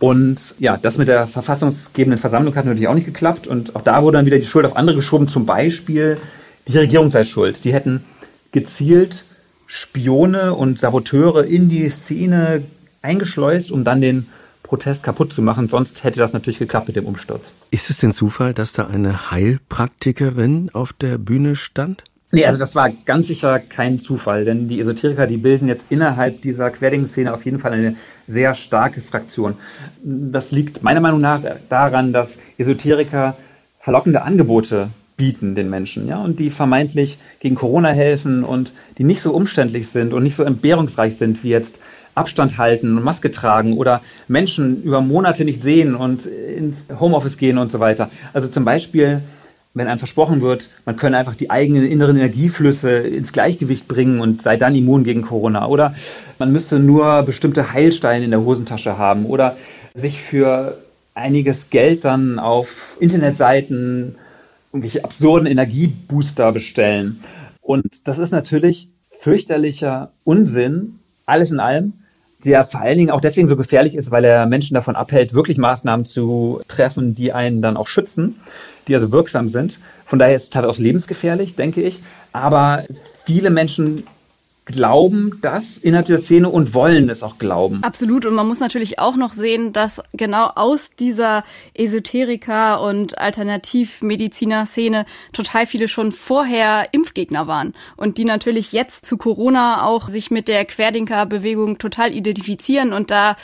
Und 0.00 0.54
ja, 0.58 0.76
das 0.76 0.98
mit 0.98 1.08
der 1.08 1.26
verfassungsgebenden 1.26 2.20
Versammlung 2.20 2.54
hat 2.54 2.64
natürlich 2.64 2.88
auch 2.88 2.94
nicht 2.94 3.06
geklappt. 3.06 3.46
Und 3.46 3.76
auch 3.76 3.82
da 3.82 4.02
wurde 4.02 4.18
dann 4.18 4.26
wieder 4.26 4.38
die 4.38 4.44
Schuld 4.44 4.66
auf 4.66 4.76
andere 4.76 4.96
geschoben. 4.96 5.28
Zum 5.28 5.46
Beispiel 5.46 6.18
die 6.68 6.78
Regierung 6.78 7.10
sei 7.10 7.24
schuld. 7.24 7.64
Die 7.64 7.72
hätten 7.72 8.04
gezielt 8.52 9.24
Spione 9.66 10.54
und 10.54 10.78
Saboteure 10.78 11.44
in 11.44 11.68
die 11.68 11.88
Szene 11.90 12.62
eingeschleust, 13.02 13.70
um 13.72 13.84
dann 13.84 14.00
den 14.00 14.26
Protest 14.62 15.02
kaputt 15.02 15.32
zu 15.32 15.42
machen. 15.42 15.68
Sonst 15.68 16.04
hätte 16.04 16.18
das 16.18 16.32
natürlich 16.32 16.58
geklappt 16.58 16.88
mit 16.88 16.96
dem 16.96 17.06
Umsturz. 17.06 17.52
Ist 17.70 17.90
es 17.90 17.98
denn 17.98 18.12
Zufall, 18.12 18.54
dass 18.54 18.72
da 18.72 18.86
eine 18.86 19.30
Heilpraktikerin 19.30 20.70
auf 20.72 20.92
der 20.92 21.18
Bühne 21.18 21.56
stand? 21.56 22.04
Nee, 22.34 22.46
also 22.46 22.58
das 22.58 22.74
war 22.74 22.90
ganz 22.90 23.28
sicher 23.28 23.60
kein 23.60 24.00
Zufall, 24.00 24.44
denn 24.44 24.68
die 24.68 24.80
Esoteriker, 24.80 25.26
die 25.26 25.36
bilden 25.36 25.68
jetzt 25.68 25.86
innerhalb 25.88 26.42
dieser 26.42 26.70
Querdenken-Szene 26.70 27.32
auf 27.32 27.44
jeden 27.44 27.60
Fall 27.60 27.72
eine 27.72 27.96
sehr 28.26 28.54
starke 28.54 29.02
Fraktion. 29.02 29.54
Das 30.02 30.50
liegt 30.50 30.82
meiner 30.82 31.00
Meinung 31.00 31.20
nach 31.20 31.42
daran, 31.68 32.12
dass 32.12 32.38
Esoteriker 32.58 33.36
verlockende 33.78 34.22
Angebote 34.22 34.88
bieten 35.16 35.54
den 35.54 35.70
Menschen, 35.70 36.08
ja, 36.08 36.18
und 36.18 36.40
die 36.40 36.50
vermeintlich 36.50 37.18
gegen 37.38 37.54
Corona 37.54 37.90
helfen 37.90 38.42
und 38.42 38.72
die 38.98 39.04
nicht 39.04 39.20
so 39.20 39.32
umständlich 39.32 39.88
sind 39.88 40.12
und 40.12 40.24
nicht 40.24 40.34
so 40.34 40.42
entbehrungsreich 40.42 41.16
sind 41.16 41.44
wie 41.44 41.50
jetzt 41.50 41.78
Abstand 42.16 42.58
halten 42.58 42.96
und 42.96 43.04
Maske 43.04 43.30
tragen 43.30 43.76
oder 43.76 44.00
Menschen 44.26 44.82
über 44.82 45.00
Monate 45.00 45.44
nicht 45.44 45.62
sehen 45.62 45.94
und 45.94 46.26
ins 46.26 46.88
Homeoffice 46.98 47.36
gehen 47.36 47.58
und 47.58 47.70
so 47.70 47.78
weiter. 47.78 48.10
Also 48.32 48.48
zum 48.48 48.64
Beispiel 48.64 49.22
wenn 49.74 49.88
einem 49.88 49.98
versprochen 49.98 50.40
wird, 50.40 50.70
man 50.86 50.96
könne 50.96 51.18
einfach 51.18 51.34
die 51.34 51.50
eigenen 51.50 51.84
inneren 51.84 52.16
Energieflüsse 52.16 52.98
ins 52.98 53.32
Gleichgewicht 53.32 53.88
bringen 53.88 54.20
und 54.20 54.40
sei 54.40 54.56
dann 54.56 54.76
immun 54.76 55.02
gegen 55.02 55.22
Corona. 55.22 55.66
Oder 55.66 55.94
man 56.38 56.52
müsste 56.52 56.78
nur 56.78 57.22
bestimmte 57.24 57.72
Heilsteine 57.72 58.24
in 58.24 58.30
der 58.30 58.40
Hosentasche 58.40 58.96
haben 58.96 59.26
oder 59.26 59.56
sich 59.94 60.22
für 60.22 60.78
einiges 61.14 61.70
Geld 61.70 62.04
dann 62.04 62.38
auf 62.38 62.68
Internetseiten 63.00 64.14
irgendwelche 64.72 65.04
absurden 65.04 65.46
Energiebooster 65.46 66.52
bestellen. 66.52 67.20
Und 67.60 68.06
das 68.06 68.18
ist 68.18 68.30
natürlich 68.30 68.88
fürchterlicher 69.20 70.12
Unsinn, 70.24 70.98
alles 71.26 71.50
in 71.50 71.60
allem, 71.60 71.94
der 72.44 72.64
vor 72.64 72.80
allen 72.80 72.98
Dingen 72.98 73.10
auch 73.10 73.20
deswegen 73.20 73.48
so 73.48 73.56
gefährlich 73.56 73.94
ist, 73.94 74.10
weil 74.10 74.24
er 74.24 74.46
Menschen 74.46 74.74
davon 74.74 74.96
abhält, 74.96 75.34
wirklich 75.34 75.58
Maßnahmen 75.58 76.06
zu 76.06 76.60
treffen, 76.68 77.14
die 77.14 77.32
einen 77.32 77.62
dann 77.62 77.76
auch 77.76 77.88
schützen 77.88 78.36
die 78.88 78.94
also 78.94 79.12
wirksam 79.12 79.48
sind. 79.48 79.78
Von 80.06 80.18
daher 80.18 80.36
ist 80.36 80.44
es 80.44 80.50
teilweise 80.50 80.72
auch 80.72 80.78
lebensgefährlich, 80.78 81.56
denke 81.56 81.82
ich. 81.82 82.00
Aber 82.32 82.84
viele 83.24 83.50
Menschen 83.50 84.04
glauben 84.66 85.38
das 85.42 85.76
innerhalb 85.76 86.06
dieser 86.06 86.20
Szene 86.20 86.48
und 86.48 86.72
wollen 86.72 87.10
es 87.10 87.22
auch 87.22 87.38
glauben. 87.38 87.82
Absolut. 87.82 88.24
Und 88.24 88.34
man 88.34 88.46
muss 88.46 88.60
natürlich 88.60 88.98
auch 88.98 89.16
noch 89.16 89.32
sehen, 89.32 89.72
dass 89.72 90.02
genau 90.12 90.46
aus 90.54 90.90
dieser 90.96 91.44
Esoteriker- 91.74 92.80
und 92.80 93.18
Alternativmediziner-Szene 93.18 95.04
total 95.32 95.66
viele 95.66 95.88
schon 95.88 96.12
vorher 96.12 96.88
Impfgegner 96.92 97.46
waren 97.46 97.74
und 97.96 98.16
die 98.16 98.24
natürlich 98.24 98.72
jetzt 98.72 99.04
zu 99.04 99.18
Corona 99.18 99.84
auch 99.84 100.08
sich 100.08 100.30
mit 100.30 100.48
der 100.48 100.64
Querdenker-Bewegung 100.64 101.78
total 101.78 102.12
identifizieren 102.12 102.92
und 102.92 103.10
da 103.10 103.36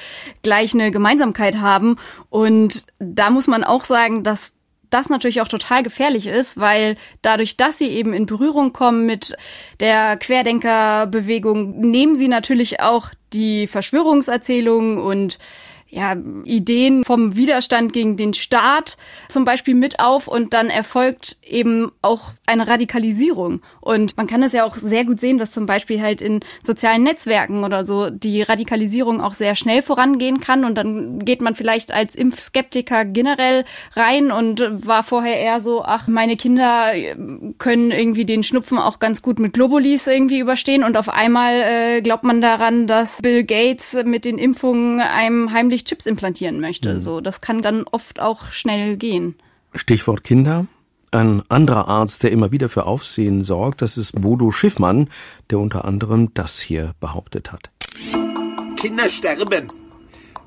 gleich 0.42 0.72
eine 0.72 0.90
Gemeinsamkeit 0.90 1.58
haben. 1.58 1.96
Und 2.30 2.86
da 2.98 3.30
muss 3.30 3.46
man 3.46 3.62
auch 3.62 3.84
sagen, 3.84 4.22
dass 4.22 4.54
das 4.90 5.08
natürlich 5.08 5.40
auch 5.40 5.48
total 5.48 5.82
gefährlich 5.82 6.26
ist, 6.26 6.58
weil 6.58 6.96
dadurch, 7.22 7.56
dass 7.56 7.78
sie 7.78 7.88
eben 7.88 8.12
in 8.12 8.26
Berührung 8.26 8.72
kommen 8.72 9.06
mit 9.06 9.36
der 9.80 10.16
Querdenkerbewegung, 10.16 11.80
nehmen 11.80 12.16
sie 12.16 12.28
natürlich 12.28 12.80
auch 12.80 13.10
die 13.32 13.66
Verschwörungserzählungen 13.66 14.98
und 14.98 15.38
ja, 15.90 16.16
Ideen 16.44 17.04
vom 17.04 17.36
Widerstand 17.36 17.92
gegen 17.92 18.16
den 18.16 18.32
Staat 18.32 18.96
zum 19.28 19.44
Beispiel 19.44 19.74
mit 19.74 19.98
auf 19.98 20.28
und 20.28 20.54
dann 20.54 20.70
erfolgt 20.70 21.36
eben 21.42 21.90
auch 22.00 22.32
eine 22.46 22.68
Radikalisierung. 22.68 23.60
Und 23.80 24.16
man 24.16 24.26
kann 24.26 24.42
es 24.42 24.52
ja 24.52 24.64
auch 24.64 24.76
sehr 24.76 25.04
gut 25.04 25.20
sehen, 25.20 25.38
dass 25.38 25.50
zum 25.50 25.66
Beispiel 25.66 26.00
halt 26.00 26.20
in 26.20 26.40
sozialen 26.62 27.02
Netzwerken 27.02 27.64
oder 27.64 27.84
so 27.84 28.08
die 28.08 28.42
Radikalisierung 28.42 29.20
auch 29.20 29.34
sehr 29.34 29.56
schnell 29.56 29.82
vorangehen 29.82 30.40
kann 30.40 30.64
und 30.64 30.76
dann 30.76 31.24
geht 31.24 31.40
man 31.42 31.54
vielleicht 31.54 31.92
als 31.92 32.14
Impfskeptiker 32.14 33.04
generell 33.04 33.64
rein 33.94 34.30
und 34.30 34.62
war 34.86 35.02
vorher 35.02 35.38
eher 35.40 35.60
so, 35.60 35.82
ach, 35.84 36.06
meine 36.06 36.36
Kinder 36.36 36.92
können 37.58 37.90
irgendwie 37.90 38.24
den 38.24 38.44
Schnupfen 38.44 38.78
auch 38.78 39.00
ganz 39.00 39.22
gut 39.22 39.40
mit 39.40 39.54
Globulis 39.54 40.06
irgendwie 40.06 40.38
überstehen 40.38 40.84
und 40.84 40.96
auf 40.96 41.08
einmal 41.08 41.54
äh, 41.54 42.00
glaubt 42.00 42.24
man 42.24 42.40
daran, 42.40 42.86
dass 42.86 43.22
Bill 43.22 43.42
Gates 43.44 43.96
mit 44.04 44.24
den 44.24 44.38
Impfungen 44.38 45.00
einem 45.00 45.52
heimlich 45.52 45.79
natürlich 45.80 45.84
Chips 45.84 46.06
implantieren 46.06 46.60
möchte. 46.60 46.94
Mhm. 46.94 47.00
So, 47.00 47.20
das 47.20 47.40
kann 47.40 47.62
dann 47.62 47.84
oft 47.90 48.20
auch 48.20 48.52
schnell 48.52 48.96
gehen. 48.96 49.34
Stichwort 49.74 50.24
Kinder. 50.24 50.66
Ein 51.12 51.42
anderer 51.48 51.88
Arzt, 51.88 52.22
der 52.22 52.30
immer 52.30 52.52
wieder 52.52 52.68
für 52.68 52.86
Aufsehen 52.86 53.42
sorgt, 53.42 53.82
das 53.82 53.96
ist 53.96 54.20
Bodo 54.20 54.52
Schiffmann, 54.52 55.10
der 55.50 55.58
unter 55.58 55.84
anderem 55.84 56.32
das 56.34 56.60
hier 56.60 56.94
behauptet 57.00 57.50
hat. 57.50 57.70
Kinder 58.76 59.10
sterben. 59.10 59.66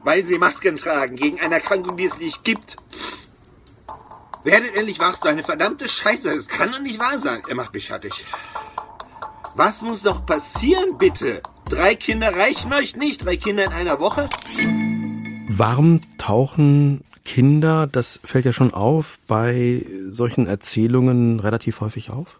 weil 0.05 0.25
sie 0.25 0.37
Masken 0.37 0.75
tragen 0.75 1.15
gegen 1.15 1.39
eine 1.39 1.55
Erkrankung, 1.55 1.95
die 1.95 2.05
es 2.05 2.17
nicht 2.17 2.43
gibt. 2.43 2.75
Werdet 4.43 4.75
endlich 4.75 4.99
wach, 4.99 5.15
so 5.15 5.29
eine 5.29 5.43
verdammte 5.43 5.87
Scheiße. 5.87 6.29
Das 6.29 6.47
kann 6.49 6.71
doch 6.71 6.79
nicht 6.79 6.99
wahr 6.99 7.17
sein. 7.17 7.41
Er 7.47 7.55
macht 7.55 7.73
mich 7.73 7.87
fertig. 7.87 8.11
Was 9.55 9.81
muss 9.81 10.03
noch 10.03 10.25
passieren, 10.25 10.97
bitte? 10.97 11.41
Drei 11.69 11.95
Kinder 11.95 12.35
reichen 12.35 12.73
euch 12.73 12.97
nicht? 12.97 13.23
Drei 13.23 13.37
Kinder 13.37 13.63
in 13.63 13.71
einer 13.71 13.99
Woche? 13.99 14.27
Warum 15.55 16.01
tauchen 16.17 17.03
Kinder, 17.25 17.85
das 17.85 18.19
fällt 18.23 18.45
ja 18.45 18.53
schon 18.53 18.73
auf, 18.73 19.19
bei 19.27 19.85
solchen 20.09 20.47
Erzählungen 20.47 21.39
relativ 21.39 21.79
häufig 21.79 22.09
auf? 22.09 22.39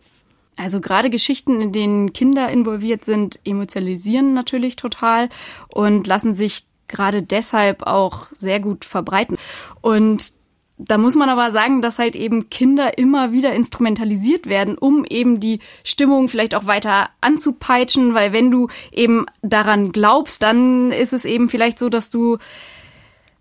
Also 0.58 0.82
gerade 0.82 1.12
Geschichten, 1.12 1.62
in 1.62 1.72
denen 1.72 2.14
Kinder 2.14 2.50
involviert 2.50 3.06
sind, 3.06 3.40
emotionalisieren 3.46 4.34
natürlich 4.34 4.78
total 4.78 5.30
und 5.68 6.08
lassen 6.08 6.36
sich 6.36 6.66
gerade 6.88 7.22
deshalb 7.22 7.84
auch 7.84 8.28
sehr 8.32 8.60
gut 8.60 8.84
verbreiten. 8.84 9.38
Und 9.82 10.34
da 10.78 10.98
muss 10.98 11.16
man 11.16 11.30
aber 11.30 11.52
sagen, 11.52 11.84
dass 11.84 12.00
halt 12.00 12.16
eben 12.16 12.50
Kinder 12.50 12.98
immer 12.98 13.32
wieder 13.32 13.54
instrumentalisiert 13.54 14.48
werden, 14.48 14.76
um 14.76 15.06
eben 15.08 15.40
die 15.40 15.60
Stimmung 15.84 16.30
vielleicht 16.30 16.56
auch 16.56 16.66
weiter 16.66 17.10
anzupeitschen, 17.22 18.16
weil 18.16 18.34
wenn 18.34 18.50
du 18.50 18.70
eben 18.92 19.28
daran 19.44 19.92
glaubst, 19.92 20.42
dann 20.42 20.92
ist 20.92 21.14
es 21.14 21.26
eben 21.26 21.48
vielleicht 21.48 21.78
so, 21.78 21.90
dass 21.90 22.10
du 22.10 22.40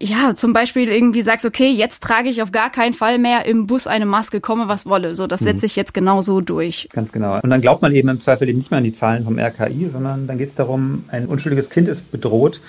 ja, 0.03 0.35
zum 0.35 0.53
Beispiel 0.53 0.88
irgendwie 0.88 1.23
sagst, 1.23 1.47
okay, 1.47 1.71
jetzt 1.71 2.03
trage 2.03 2.29
ich 2.29 2.43
auf 2.43 2.51
gar 2.51 2.71
keinen 2.71 2.93
Fall 2.93 3.19
mehr 3.19 3.47
im 3.47 3.69
Bus 3.69 3.87
eine 3.87 4.05
Maske, 4.05 4.41
komme 4.41 4.67
was 4.67 4.87
wolle. 4.87 5.15
So, 5.15 5.29
das 5.29 5.41
mhm. 5.43 5.45
setze 5.45 5.67
ich 5.67 5.77
jetzt 5.77 5.95
genau 5.95 6.23
so 6.23 6.41
durch. 6.41 6.88
Ganz 6.93 7.12
genau. 7.12 7.38
Und 7.41 7.51
dann 7.51 7.61
glaubt 7.61 7.83
man 7.83 7.95
eben 7.95 8.09
im 8.09 8.21
Zweifel 8.21 8.49
eben 8.49 8.59
nicht 8.59 8.73
mehr 8.73 8.79
an 8.79 8.85
die 8.85 8.93
Zahlen 8.93 9.25
vom 9.25 9.38
RKI, 9.38 9.91
sondern 9.93 10.27
dann 10.27 10.38
geht 10.38 10.49
es 10.51 10.55
darum, 10.57 11.05
ein 11.09 11.27
unschuldiges 11.27 11.71
Kind 11.71 11.88
ist 11.88 12.11
bedroht 12.11 12.61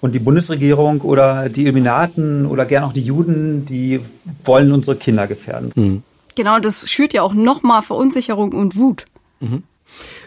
und 0.00 0.12
die 0.12 0.20
Bundesregierung 0.20 1.00
oder 1.00 1.48
die 1.48 1.62
Illuminaten 1.62 2.46
oder 2.46 2.64
gern 2.64 2.84
auch 2.84 2.92
die 2.92 3.02
Juden, 3.02 3.66
die 3.66 4.00
wollen 4.44 4.70
unsere 4.70 4.94
Kinder 4.94 5.26
gefährden. 5.26 5.72
Mhm. 5.74 6.02
Genau, 6.36 6.60
das 6.60 6.88
schürt 6.88 7.14
ja 7.14 7.22
auch 7.22 7.34
nochmal 7.34 7.82
Verunsicherung 7.82 8.52
und 8.52 8.76
Wut. 8.76 9.06
Mhm. 9.40 9.64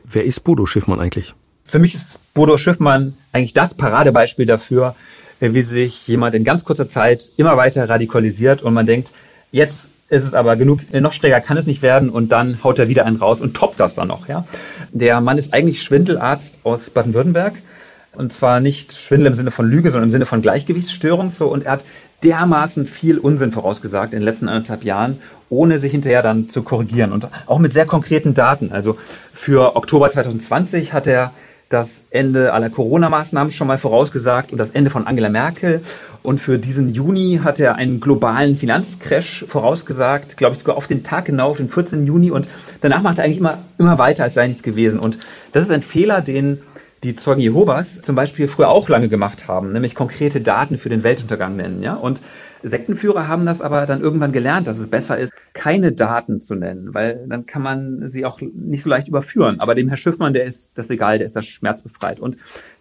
Wer 0.03 0.25
ist 0.25 0.41
Bodo 0.41 0.65
Schiffmann 0.65 0.99
eigentlich? 0.99 1.33
Für 1.65 1.79
mich 1.79 1.95
ist 1.95 2.19
Bodo 2.33 2.57
Schiffmann 2.57 3.13
eigentlich 3.31 3.53
das 3.53 3.75
Paradebeispiel 3.75 4.45
dafür, 4.45 4.95
wie 5.39 5.61
sich 5.61 6.07
jemand 6.07 6.35
in 6.35 6.43
ganz 6.43 6.63
kurzer 6.63 6.89
Zeit 6.89 7.29
immer 7.37 7.57
weiter 7.57 7.87
radikalisiert 7.87 8.61
und 8.61 8.73
man 8.73 8.85
denkt, 8.85 9.11
jetzt 9.51 9.87
ist 10.09 10.23
es 10.23 10.33
aber 10.33 10.55
genug, 10.55 10.79
noch 10.91 11.13
stärker 11.13 11.39
kann 11.39 11.57
es 11.57 11.67
nicht 11.67 11.81
werden 11.81 12.09
und 12.09 12.31
dann 12.31 12.63
haut 12.63 12.79
er 12.79 12.89
wieder 12.89 13.05
einen 13.05 13.17
raus 13.17 13.41
und 13.41 13.55
toppt 13.55 13.79
das 13.79 13.95
dann 13.95 14.07
noch. 14.07 14.27
Ja? 14.27 14.45
Der 14.91 15.21
Mann 15.21 15.37
ist 15.37 15.53
eigentlich 15.53 15.81
Schwindelarzt 15.81 16.57
aus 16.63 16.89
Baden-Württemberg 16.89 17.53
und 18.13 18.33
zwar 18.33 18.59
nicht 18.59 18.93
Schwindel 18.93 19.27
im 19.27 19.35
Sinne 19.35 19.51
von 19.51 19.69
Lüge, 19.69 19.91
sondern 19.91 20.09
im 20.09 20.11
Sinne 20.11 20.25
von 20.25 20.41
Gleichgewichtsstörung. 20.41 21.31
So. 21.31 21.47
Und 21.47 21.63
er 21.65 21.73
hat 21.73 21.85
dermaßen 22.23 22.85
viel 22.85 23.17
Unsinn 23.17 23.51
vorausgesagt 23.51 24.13
in 24.13 24.19
den 24.19 24.25
letzten 24.25 24.49
anderthalb 24.49 24.83
Jahren, 24.83 25.21
ohne 25.49 25.79
sich 25.79 25.91
hinterher 25.91 26.21
dann 26.21 26.49
zu 26.49 26.63
korrigieren. 26.63 27.13
Und 27.13 27.27
auch 27.45 27.59
mit 27.59 27.71
sehr 27.71 27.85
konkreten 27.85 28.33
Daten. 28.33 28.71
Also 28.71 28.97
für 29.33 29.75
Oktober 29.75 30.11
2020 30.11 30.91
hat 30.91 31.07
er 31.07 31.31
das 31.69 32.01
Ende 32.09 32.51
aller 32.51 32.71
Corona-Maßnahmen 32.71 33.51
schon 33.51 33.67
mal 33.67 33.77
vorausgesagt 33.77 34.51
und 34.51 34.57
das 34.57 34.71
Ende 34.71 34.89
von 34.89 35.05
Angela 35.05 35.29
Merkel. 35.29 35.81
Und 36.23 36.41
für 36.41 36.57
diesen 36.57 36.93
Juni 36.95 37.41
hat 37.43 37.59
er 37.59 37.75
einen 37.75 37.99
globalen 37.99 38.57
Finanzcrash 38.57 39.45
vorausgesagt, 39.47 40.35
glaube 40.35 40.55
ich 40.55 40.59
sogar 40.59 40.77
auf 40.77 40.87
den 40.87 41.03
Tag 41.03 41.25
genau, 41.25 41.51
auf 41.51 41.57
den 41.57 41.69
14. 41.69 42.07
Juni. 42.07 42.31
Und 42.31 42.49
danach 42.81 43.03
macht 43.03 43.19
er 43.19 43.25
eigentlich 43.25 43.37
immer, 43.37 43.59
immer 43.77 43.99
weiter, 43.99 44.23
als 44.23 44.33
sei 44.33 44.47
nichts 44.47 44.63
gewesen. 44.63 44.99
Und 44.99 45.19
das 45.51 45.63
ist 45.63 45.71
ein 45.71 45.83
Fehler, 45.83 46.21
den 46.21 46.59
die 47.03 47.15
Zeugen 47.15 47.39
Jehovas 47.39 48.01
zum 48.01 48.15
Beispiel 48.15 48.47
früher 48.47 48.69
auch 48.69 48.89
lange 48.89 49.07
gemacht 49.07 49.47
haben, 49.47 49.71
nämlich 49.71 49.95
konkrete 49.95 50.41
Daten 50.41 50.77
für 50.79 50.89
den 50.89 51.03
Weltuntergang 51.03 51.55
nennen. 51.55 51.81
Ja? 51.81 51.93
Und 51.93 52.19
Sektenführer 52.63 53.27
haben 53.27 53.45
das 53.45 53.61
aber 53.61 53.85
dann 53.85 54.01
irgendwann 54.01 54.31
gelernt, 54.31 54.67
dass 54.67 54.79
es 54.79 54.89
besser 54.89 55.17
ist, 55.17 55.33
keine 55.53 55.91
Daten 55.91 56.41
zu 56.41 56.55
nennen, 56.55 56.93
weil 56.93 57.25
dann 57.27 57.45
kann 57.45 57.61
man 57.61 58.09
sie 58.09 58.25
auch 58.25 58.41
nicht 58.41 58.83
so 58.83 58.89
leicht 58.89 59.07
überführen. 59.07 59.59
Aber 59.59 59.75
dem 59.75 59.87
Herr 59.87 59.97
Schiffmann, 59.97 60.33
der 60.33 60.45
ist 60.45 60.77
das 60.77 60.89
egal, 60.89 61.17
der 61.17 61.27
ist 61.27 61.35
das 61.35 61.45
schmerzbefreit. 61.45 62.19
Und 62.19 62.37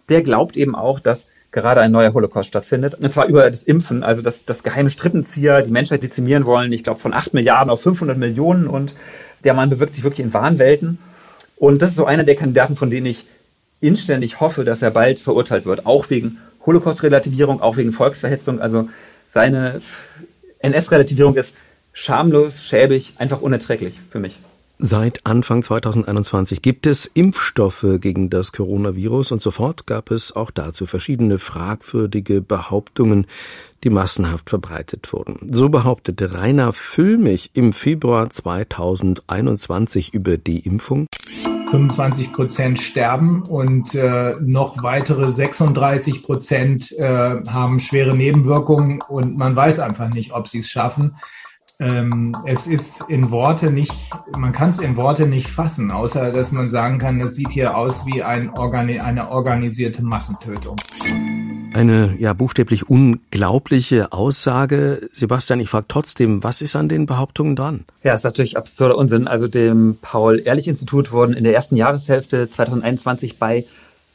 der 0.09 0.21
glaubt 0.21 0.57
eben 0.57 0.75
auch, 0.75 0.99
dass 0.99 1.27
gerade 1.51 1.81
ein 1.81 1.91
neuer 1.91 2.13
Holocaust 2.13 2.49
stattfindet. 2.49 2.95
Und 2.95 3.11
zwar 3.11 3.27
über 3.27 3.49
das 3.49 3.63
Impfen, 3.63 4.03
also 4.03 4.21
dass 4.21 4.45
das 4.45 4.63
geheime 4.63 4.89
Strippenzieher 4.89 5.61
die 5.61 5.71
Menschheit 5.71 6.03
dezimieren 6.03 6.45
wollen, 6.45 6.71
ich 6.71 6.83
glaube 6.83 6.99
von 6.99 7.13
8 7.13 7.33
Milliarden 7.33 7.69
auf 7.69 7.81
500 7.81 8.17
Millionen. 8.17 8.67
Und 8.67 8.93
der 9.43 9.53
Mann 9.53 9.69
bewirkt 9.69 9.95
sich 9.95 10.03
wirklich 10.03 10.25
in 10.25 10.33
Wahnwelten. 10.33 10.99
Und 11.57 11.81
das 11.81 11.91
ist 11.91 11.95
so 11.95 12.05
einer 12.05 12.23
der 12.23 12.35
Kandidaten, 12.35 12.75
von 12.75 12.89
denen 12.89 13.07
ich 13.07 13.25
inständig 13.81 14.39
hoffe, 14.39 14.63
dass 14.65 14.81
er 14.81 14.91
bald 14.91 15.19
verurteilt 15.19 15.65
wird, 15.65 15.85
auch 15.85 16.09
wegen 16.09 16.37
Holocaust-Relativierung, 16.65 17.61
auch 17.61 17.77
wegen 17.77 17.93
Volksverhetzung. 17.93 18.59
Also 18.59 18.89
seine 19.29 19.81
NS-Relativierung 20.59 21.35
ist 21.35 21.53
schamlos, 21.93 22.61
schäbig, 22.61 23.13
einfach 23.17 23.41
unerträglich 23.41 23.99
für 24.09 24.19
mich. 24.19 24.37
Seit 24.81 25.25
Anfang 25.25 25.61
2021 25.61 26.61
gibt 26.61 26.85
es 26.85 27.05
Impfstoffe 27.05 27.85
gegen 27.99 28.29
das 28.29 28.53
Coronavirus 28.53 29.33
und 29.33 29.41
sofort 29.41 29.85
gab 29.87 30.09
es 30.09 30.33
auch 30.33 30.51
dazu 30.51 30.85
verschiedene 30.85 31.37
fragwürdige 31.37 32.41
Behauptungen, 32.41 33.27
die 33.83 33.89
massenhaft 33.89 34.49
verbreitet 34.49 35.11
wurden. 35.11 35.49
So 35.51 35.67
behauptete 35.67 36.33
Rainer 36.33 36.71
Füllmich 36.71 37.51
im 37.53 37.73
Februar 37.73 38.29
2021 38.29 40.13
über 40.13 40.37
die 40.37 40.59
Impfung. 40.59 41.07
25 41.69 42.33
Prozent 42.33 42.79
sterben 42.79 43.43
und 43.43 43.93
äh, 43.93 44.33
noch 44.41 44.81
weitere 44.83 45.31
36 45.31 46.23
Prozent 46.23 46.91
äh, 46.97 47.41
haben 47.47 47.79
schwere 47.79 48.15
Nebenwirkungen 48.15 49.01
und 49.07 49.37
man 49.37 49.55
weiß 49.55 49.79
einfach 49.79 50.09
nicht, 50.09 50.33
ob 50.33 50.47
sie 50.47 50.59
es 50.59 50.69
schaffen. 50.69 51.15
Ähm, 51.79 52.35
es 52.45 52.67
ist 52.67 53.05
in 53.09 53.31
Worte 53.31 53.71
nicht, 53.71 53.93
man 54.37 54.51
kann 54.51 54.69
es 54.69 54.79
in 54.79 54.97
Worte 54.97 55.27
nicht 55.27 55.47
fassen, 55.47 55.91
außer 55.91 56.31
dass 56.31 56.51
man 56.51 56.67
sagen 56.69 56.97
kann, 56.97 57.21
es 57.21 57.35
sieht 57.35 57.49
hier 57.49 57.77
aus 57.77 58.05
wie 58.05 58.21
ein 58.21 58.49
Organi 58.49 58.99
eine 58.99 59.29
organisierte 59.29 60.03
Massentötung. 60.03 60.75
Eine 61.73 62.15
ja 62.19 62.33
buchstäblich 62.33 62.89
unglaubliche 62.89 64.11
Aussage. 64.11 65.09
Sebastian, 65.13 65.59
ich 65.59 65.69
frage 65.69 65.85
trotzdem, 65.87 66.43
was 66.43 66.61
ist 66.61 66.75
an 66.75 66.89
den 66.89 67.05
Behauptungen 67.05 67.55
dran? 67.55 67.85
Ja, 68.03 68.15
ist 68.15 68.23
natürlich 68.23 68.57
absurder 68.57 68.97
Unsinn. 68.97 69.27
Also 69.27 69.47
dem 69.47 69.97
Paul-Ehrlich-Institut 70.01 71.11
wurden 71.11 71.33
in 71.33 71.43
der 71.43 71.53
ersten 71.53 71.75
Jahreshälfte 71.75 72.49
2021 72.49 73.37
bei 73.37 73.65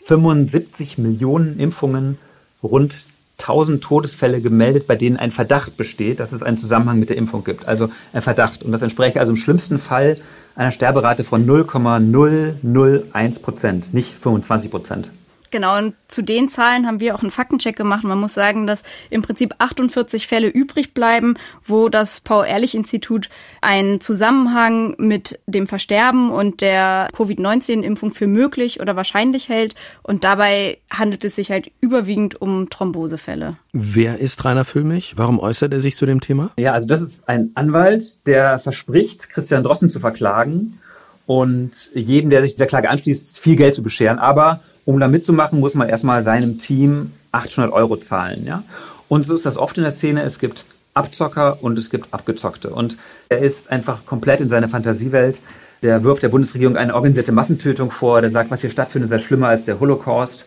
75 0.07 0.99
Millionen 0.99 1.59
Impfungen 1.61 2.19
rund 2.63 3.05
1000 3.39 3.83
Todesfälle 3.83 4.41
gemeldet, 4.41 4.87
bei 4.87 4.97
denen 4.97 5.17
ein 5.17 5.31
Verdacht 5.31 5.77
besteht, 5.77 6.21
dass 6.21 6.33
es 6.33 6.43
einen 6.43 6.59
Zusammenhang 6.59 6.99
mit 6.99 7.09
der 7.09 7.17
Impfung 7.17 7.45
gibt. 7.45 7.67
Also 7.67 7.91
ein 8.13 8.23
Verdacht. 8.23 8.63
Und 8.63 8.73
das 8.73 8.83
entspreche 8.83 9.21
also 9.21 9.33
im 9.33 9.39
schlimmsten 9.39 9.79
Fall 9.79 10.19
einer 10.57 10.71
Sterberate 10.71 11.25
von 11.25 11.47
0,001 11.47 13.39
Prozent, 13.41 13.95
nicht 13.95 14.13
25 14.23 14.71
Prozent. 14.71 15.09
Genau, 15.51 15.79
und 15.79 15.95
zu 16.09 16.23
den 16.23 16.49
Zahlen 16.49 16.87
haben 16.87 17.01
wir 17.01 17.15
auch 17.15 17.23
einen 17.23 17.31
Faktencheck 17.31 17.77
gemacht. 17.77 18.05
Man 18.05 18.19
muss 18.19 18.35
sagen, 18.35 18.67
dass 18.67 18.83
im 19.11 19.23
Prinzip 19.23 19.55
48 19.59 20.27
Fälle 20.27 20.49
übrig 20.49 20.95
bleiben, 20.95 21.37
wo 21.65 21.89
das 21.89 22.21
Paul-Ehrlich-Institut 22.21 23.29
einen 23.61 24.01
Zusammenhang 24.01 24.95
mit 24.99 25.39
dem 25.47 25.67
Versterben 25.67 26.31
und 26.31 26.61
der 26.61 27.09
Covid-19-Impfung 27.17 28.13
für 28.13 28.27
möglich 28.27 28.81
oder 28.81 28.97
wahrscheinlich 28.97 29.49
hält. 29.49 29.75
Und 30.03 30.25
dabei 30.25 30.79
handelt 30.91 31.25
es 31.25 31.37
sich 31.37 31.51
halt 31.51 31.71
überwiegend 31.81 32.41
um 32.41 32.69
Thrombosefälle. 32.69 33.53
Wer 33.73 34.19
ist 34.19 34.45
Rainer 34.45 34.65
Füllmich? 34.65 35.15
Warum 35.17 35.39
äußert 35.39 35.73
er 35.73 35.81
sich 35.81 35.97
zu 35.97 36.07
dem 36.07 36.21
Thema? 36.21 36.51
Ja, 36.59 36.73
also 36.73 36.87
das 36.87 37.01
ist 37.01 37.29
ein 37.29 37.51
Anwalt, 37.55 38.27
der 38.27 38.59
verspricht, 38.59 39.31
Christian 39.31 39.63
Drossen 39.63 39.91
zu 39.91 40.01
verklagen 40.01 40.79
und 41.27 41.91
jedem, 41.95 42.31
der 42.31 42.43
sich 42.43 42.57
der 42.57 42.67
Klage 42.67 42.91
anschließt, 42.91 43.39
viel 43.39 43.57
Geld 43.57 43.75
zu 43.75 43.83
bescheren. 43.83 44.19
Aber 44.19 44.61
um 44.85 45.01
da 45.01 45.09
mitzumachen, 45.09 45.61
muss 45.61 45.75
man 45.75 45.89
erstmal 45.89 46.23
seinem 46.23 46.59
Team 46.59 47.13
800 47.33 47.73
Euro 47.73 47.97
zahlen. 47.97 48.45
Ja? 48.47 48.63
Und 49.09 49.27
so 49.27 49.35
ist 49.35 49.47
das 49.47 49.57
oft 49.57 49.77
in 49.77 49.85
der 49.85 49.93
Szene. 49.93 50.23
Es 50.23 50.39
gibt 50.39 50.65
Abzocker 50.95 51.63
und 51.63 51.79
es 51.79 51.91
gibt 51.91 52.13
Abgezockte. 52.13 52.71
Und 52.71 52.97
er 53.29 53.39
ist 53.39 53.71
einfach 53.71 54.07
komplett 54.07 54.41
in 54.41 54.49
seiner 54.49 54.69
Fantasiewelt. 54.69 55.41
Der 55.83 56.03
wirft 56.03 56.23
der 56.23 56.29
Bundesregierung 56.29 56.77
eine 56.77 56.95
organisierte 56.95 57.33
Massentötung 57.33 57.91
vor. 57.91 58.21
Der 58.21 58.31
sagt, 58.31 58.51
was 58.51 58.61
hier 58.61 58.71
stattfindet, 58.71 59.11
sei 59.11 59.19
schlimmer 59.19 59.49
als 59.49 59.65
der 59.65 59.81
Holocaust. 59.81 60.47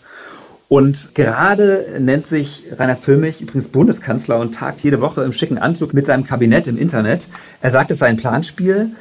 Und 0.70 1.16
gerade 1.16 1.86
nennt 2.00 2.28
sich 2.28 2.64
Rainer 2.78 2.98
Füllmich 2.98 3.40
übrigens 3.40 3.70
Bundeskanzler 3.70 4.38
und 4.38 4.54
tagt 4.54 4.82
jede 4.82 5.00
Woche 5.00 5.24
im 5.24 5.32
schicken 5.32 5.58
Anzug 5.58 5.94
mit 5.94 6.08
seinem 6.08 6.26
Kabinett 6.26 6.68
im 6.68 6.78
Internet. 6.78 7.28
Er 7.62 7.72
sagt, 7.72 7.92
es 7.92 8.00
sei 8.00 8.08
ein 8.08 8.18
Planspiel. 8.18 8.92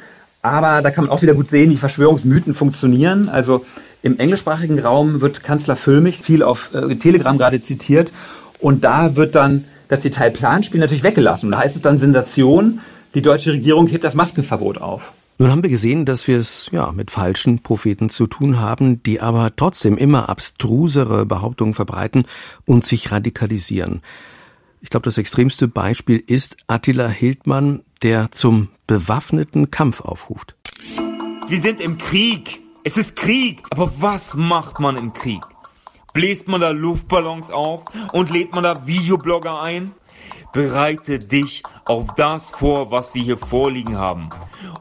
Aber 0.41 0.81
da 0.81 0.91
kann 0.91 1.05
man 1.05 1.13
auch 1.13 1.21
wieder 1.21 1.33
gut 1.33 1.49
sehen, 1.49 1.71
wie 1.71 1.77
Verschwörungsmythen 1.77 2.53
funktionieren. 2.53 3.27
Also 3.27 3.65
im 4.01 4.19
englischsprachigen 4.19 4.79
Raum 4.79 5.21
wird 5.21 5.43
Kanzler 5.43 5.75
Füllmich 5.75 6.19
viel 6.19 6.43
auf 6.43 6.73
äh, 6.73 6.95
Telegram 6.95 7.37
gerade 7.37 7.61
zitiert 7.61 8.11
und 8.59 8.83
da 8.83 9.15
wird 9.15 9.35
dann 9.35 9.65
das 9.87 10.01
Detail 10.01 10.31
Planspiel 10.31 10.79
natürlich 10.79 11.03
weggelassen. 11.03 11.47
Und 11.47 11.51
da 11.53 11.59
heißt 11.59 11.75
es 11.75 11.81
dann 11.81 11.99
Sensation, 11.99 12.81
die 13.13 13.21
deutsche 13.21 13.53
Regierung 13.53 13.87
hebt 13.87 14.03
das 14.03 14.15
Maskenverbot 14.15 14.79
auf. 14.79 15.01
Nun 15.39 15.51
haben 15.51 15.61
wir 15.61 15.69
gesehen, 15.69 16.05
dass 16.05 16.27
wir 16.27 16.37
es 16.37 16.69
ja 16.71 16.91
mit 16.91 17.11
falschen 17.11 17.59
Propheten 17.61 18.09
zu 18.09 18.25
tun 18.25 18.59
haben, 18.59 19.03
die 19.03 19.21
aber 19.21 19.55
trotzdem 19.55 19.95
immer 19.95 20.29
abstrusere 20.29 21.27
Behauptungen 21.27 21.75
verbreiten 21.75 22.25
und 22.65 22.85
sich 22.85 23.11
radikalisieren. 23.11 24.01
Ich 24.81 24.89
glaube, 24.89 25.03
das 25.03 25.17
extremste 25.17 25.67
Beispiel 25.67 26.23
ist 26.25 26.57
Attila 26.67 27.07
Hildmann, 27.07 27.83
der 28.01 28.31
zum 28.31 28.69
bewaffneten 28.87 29.69
Kampf 29.69 30.01
aufruft. 30.01 30.55
Wir 31.47 31.61
sind 31.61 31.81
im 31.81 31.97
Krieg. 31.97 32.59
Es 32.87 32.95
ist 32.95 33.17
Krieg. 33.17 33.63
Aber 33.71 33.91
was 33.99 34.33
macht 34.33 34.79
man 34.79 34.95
im 34.95 35.11
Krieg? 35.11 35.41
Bläst 36.13 36.47
man 36.47 36.61
da 36.61 36.69
Luftballons 36.69 37.51
auf 37.51 37.83
und 38.13 38.29
lädt 38.29 38.55
man 38.55 38.63
da 38.63 38.87
Videoblogger 38.87 39.61
ein? 39.61 39.91
Bereite 40.53 41.19
dich 41.19 41.63
auf 41.83 42.15
das 42.15 42.49
vor, 42.49 42.89
was 42.89 43.13
wir 43.13 43.21
hier 43.21 43.37
vorliegen 43.37 43.97
haben. 43.97 44.29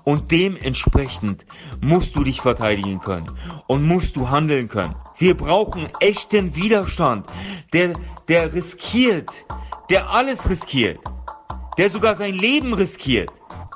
Und 0.04 0.30
dementsprechend 0.30 1.46
musst 1.80 2.14
du 2.14 2.22
dich 2.22 2.40
verteidigen 2.40 3.00
können 3.00 3.26
und 3.66 3.82
musst 3.82 4.14
du 4.14 4.30
handeln 4.30 4.68
können. 4.68 4.94
Wir 5.18 5.36
brauchen 5.36 5.88
echten 5.98 6.54
Widerstand, 6.54 7.26
der, 7.72 7.94
der 8.28 8.54
riskiert, 8.54 9.32
der 9.90 10.10
alles 10.10 10.48
riskiert, 10.48 11.00
der 11.76 11.90
sogar 11.90 12.14
sein 12.14 12.34
Leben 12.34 12.72
riskiert. 12.72 13.32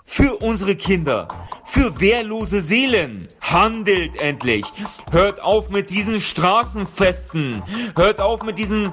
Für 0.06 0.36
unsere 0.36 0.76
Kinder, 0.76 1.26
für 1.70 2.00
wehrlose 2.00 2.62
Seelen. 2.62 3.28
Handelt 3.40 4.20
endlich. 4.20 4.64
Hört 5.12 5.40
auf 5.40 5.70
mit 5.70 5.90
diesen 5.90 6.20
Straßenfesten. 6.20 7.62
Hört 7.94 8.20
auf 8.20 8.42
mit 8.42 8.58
diesen 8.58 8.92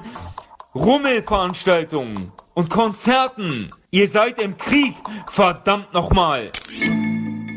Rummelveranstaltungen 0.74 2.30
und 2.54 2.70
Konzerten. 2.70 3.70
Ihr 3.90 4.08
seid 4.08 4.40
im 4.40 4.56
Krieg, 4.58 4.94
verdammt 5.26 5.92
nochmal. 5.92 6.50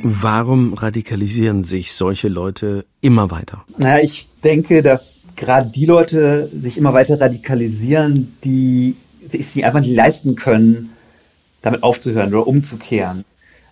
Warum 0.04 0.74
radikalisieren 0.74 1.62
sich 1.62 1.94
solche 1.94 2.28
Leute 2.28 2.86
immer 3.02 3.30
weiter? 3.30 3.64
Naja, 3.78 4.04
ich 4.04 4.28
denke, 4.44 4.82
dass 4.82 5.22
gerade 5.36 5.70
die 5.70 5.86
Leute 5.86 6.50
sich 6.60 6.80
immer 6.80 6.94
weiter 6.94 7.22
radikalisieren, 7.22 8.36
die 8.44 8.96
sich 9.32 9.64
einfach 9.64 9.82
nicht 9.82 9.96
leisten 9.96 10.36
können, 10.36 10.90
damit 11.62 11.84
aufzuhören 11.84 12.34
oder 12.34 12.48
umzukehren. 12.48 13.24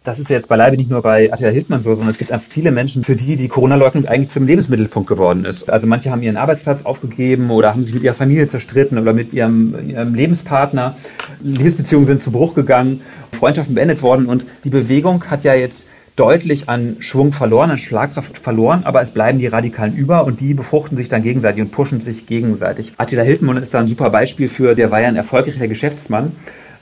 Das 0.05 0.17
ist 0.17 0.29
jetzt 0.29 0.47
beileibe 0.47 0.77
nicht 0.77 0.89
nur 0.89 1.01
bei 1.01 1.31
Attila 1.31 1.49
Hildmann 1.49 1.83
so, 1.83 1.89
sondern 1.89 2.09
es 2.09 2.17
gibt 2.17 2.31
einfach 2.31 2.47
viele 2.49 2.71
Menschen, 2.71 3.03
für 3.03 3.17
die 3.17 3.35
die 3.35 3.49
Corona-Leugnung 3.49 4.05
eigentlich 4.05 4.29
zum 4.29 4.47
Lebensmittelpunkt 4.47 5.09
geworden 5.09 5.43
ist. 5.43 5.69
Also 5.69 5.87
manche 5.87 6.09
haben 6.09 6.21
ihren 6.21 6.37
Arbeitsplatz 6.37 6.85
aufgegeben 6.85 7.49
oder 7.51 7.71
haben 7.71 7.83
sich 7.83 7.93
mit 7.93 8.03
ihrer 8.03 8.13
Familie 8.13 8.47
zerstritten 8.47 8.97
oder 8.97 9.11
mit 9.11 9.33
ihrem, 9.33 9.89
ihrem 9.89 10.15
Lebenspartner. 10.15 10.95
Liebesbeziehungen 11.43 12.07
sind 12.07 12.23
zu 12.23 12.31
Bruch 12.31 12.55
gegangen, 12.55 13.01
Freundschaften 13.37 13.75
beendet 13.75 14.01
worden 14.01 14.27
und 14.27 14.45
die 14.63 14.69
Bewegung 14.69 15.25
hat 15.25 15.43
ja 15.43 15.53
jetzt 15.53 15.83
deutlich 16.15 16.69
an 16.69 16.97
Schwung 16.99 17.33
verloren, 17.33 17.71
an 17.71 17.77
Schlagkraft 17.77 18.37
verloren, 18.37 18.83
aber 18.85 19.01
es 19.01 19.11
bleiben 19.11 19.39
die 19.39 19.47
Radikalen 19.47 19.95
über 19.95 20.23
und 20.23 20.39
die 20.39 20.53
befruchten 20.53 20.95
sich 20.95 21.09
dann 21.09 21.23
gegenseitig 21.23 21.61
und 21.61 21.71
pushen 21.71 21.99
sich 21.99 22.25
gegenseitig. 22.25 22.93
Attila 22.97 23.23
Hildmann 23.23 23.57
ist 23.57 23.73
da 23.73 23.79
ein 23.79 23.87
super 23.87 24.09
Beispiel 24.09 24.47
für, 24.47 24.75
der 24.75 24.91
war 24.91 25.01
ja 25.01 25.09
ein 25.09 25.17
erfolgreicher 25.17 25.67
Geschäftsmann 25.67 26.31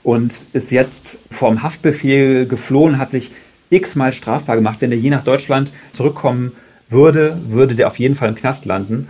und 0.08 0.34
ist 0.54 0.72
jetzt 0.72 1.18
vom 1.34 1.64
Haftbefehl 1.64 2.48
geflohen, 2.48 2.98
hat 2.98 3.12
sich 3.12 3.34
x-mal 3.70 4.14
strafbar 4.14 4.56
gemacht. 4.56 4.78
Wenn 4.80 4.94
er 4.94 4.98
je 4.98 5.10
nach 5.10 5.26
Deutschland 5.26 5.70
zurückkommen 5.92 6.54
würde, 6.90 7.38
würde 7.50 7.76
der 7.76 7.90
auf 7.90 8.00
jeden 8.00 8.16
Fall 8.16 8.30
im 8.30 8.36
Knast 8.36 8.64
landen, 8.64 9.10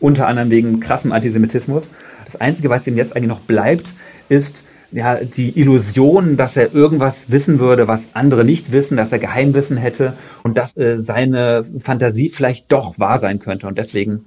unter 0.00 0.26
anderem 0.26 0.48
wegen 0.48 0.80
krassem 0.80 1.12
Antisemitismus. 1.12 1.84
Das 2.24 2.36
Einzige, 2.36 2.70
was 2.70 2.86
ihm 2.86 2.96
jetzt 2.96 3.14
eigentlich 3.14 3.28
noch 3.28 3.40
bleibt, 3.40 3.92
ist 4.30 4.62
ja, 4.90 5.16
die 5.16 5.50
Illusion, 5.50 6.38
dass 6.38 6.56
er 6.56 6.74
irgendwas 6.74 7.30
wissen 7.30 7.58
würde, 7.58 7.86
was 7.86 8.08
andere 8.14 8.42
nicht 8.42 8.72
wissen, 8.72 8.96
dass 8.96 9.12
er 9.12 9.18
Geheimwissen 9.18 9.76
hätte 9.76 10.14
und 10.44 10.56
dass 10.56 10.74
äh, 10.78 10.98
seine 10.98 11.66
Fantasie 11.84 12.30
vielleicht 12.30 12.72
doch 12.72 12.98
wahr 12.98 13.18
sein 13.18 13.38
könnte. 13.38 13.66
Und 13.66 13.76
deswegen 13.76 14.24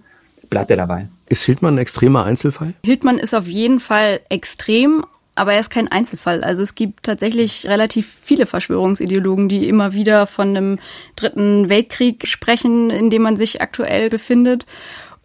bleibt 0.51 0.69
er 0.69 0.77
dabei. 0.77 1.07
Ist 1.29 1.45
Hildmann 1.45 1.75
ein 1.75 1.79
extremer 1.79 2.25
Einzelfall? 2.25 2.75
Hildmann 2.86 3.17
ist 3.17 3.34
auf 3.34 3.47
jeden 3.47 3.79
Fall 3.79 4.19
extrem, 4.29 5.03
aber 5.35 5.53
er 5.53 5.59
ist 5.59 5.69
kein 5.69 5.87
Einzelfall. 5.87 6.43
Also 6.43 6.61
es 6.61 6.75
gibt 6.75 7.03
tatsächlich 7.03 7.65
relativ 7.65 8.13
viele 8.23 8.45
Verschwörungsideologen, 8.45 9.49
die 9.49 9.67
immer 9.67 9.93
wieder 9.93 10.27
von 10.27 10.49
einem 10.49 10.79
dritten 11.15 11.69
Weltkrieg 11.69 12.27
sprechen, 12.27 12.89
in 12.89 13.09
dem 13.09 13.21
man 13.23 13.37
sich 13.37 13.61
aktuell 13.61 14.09
befindet. 14.09 14.65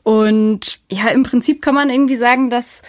Und 0.03 0.81
ja, 0.91 1.09
im 1.09 1.25
Prinzip 1.25 1.61
kann 1.61 1.75
man 1.75 1.91
irgendwie 1.91 2.17
sagen, 2.17 2.49
dass 2.49 2.83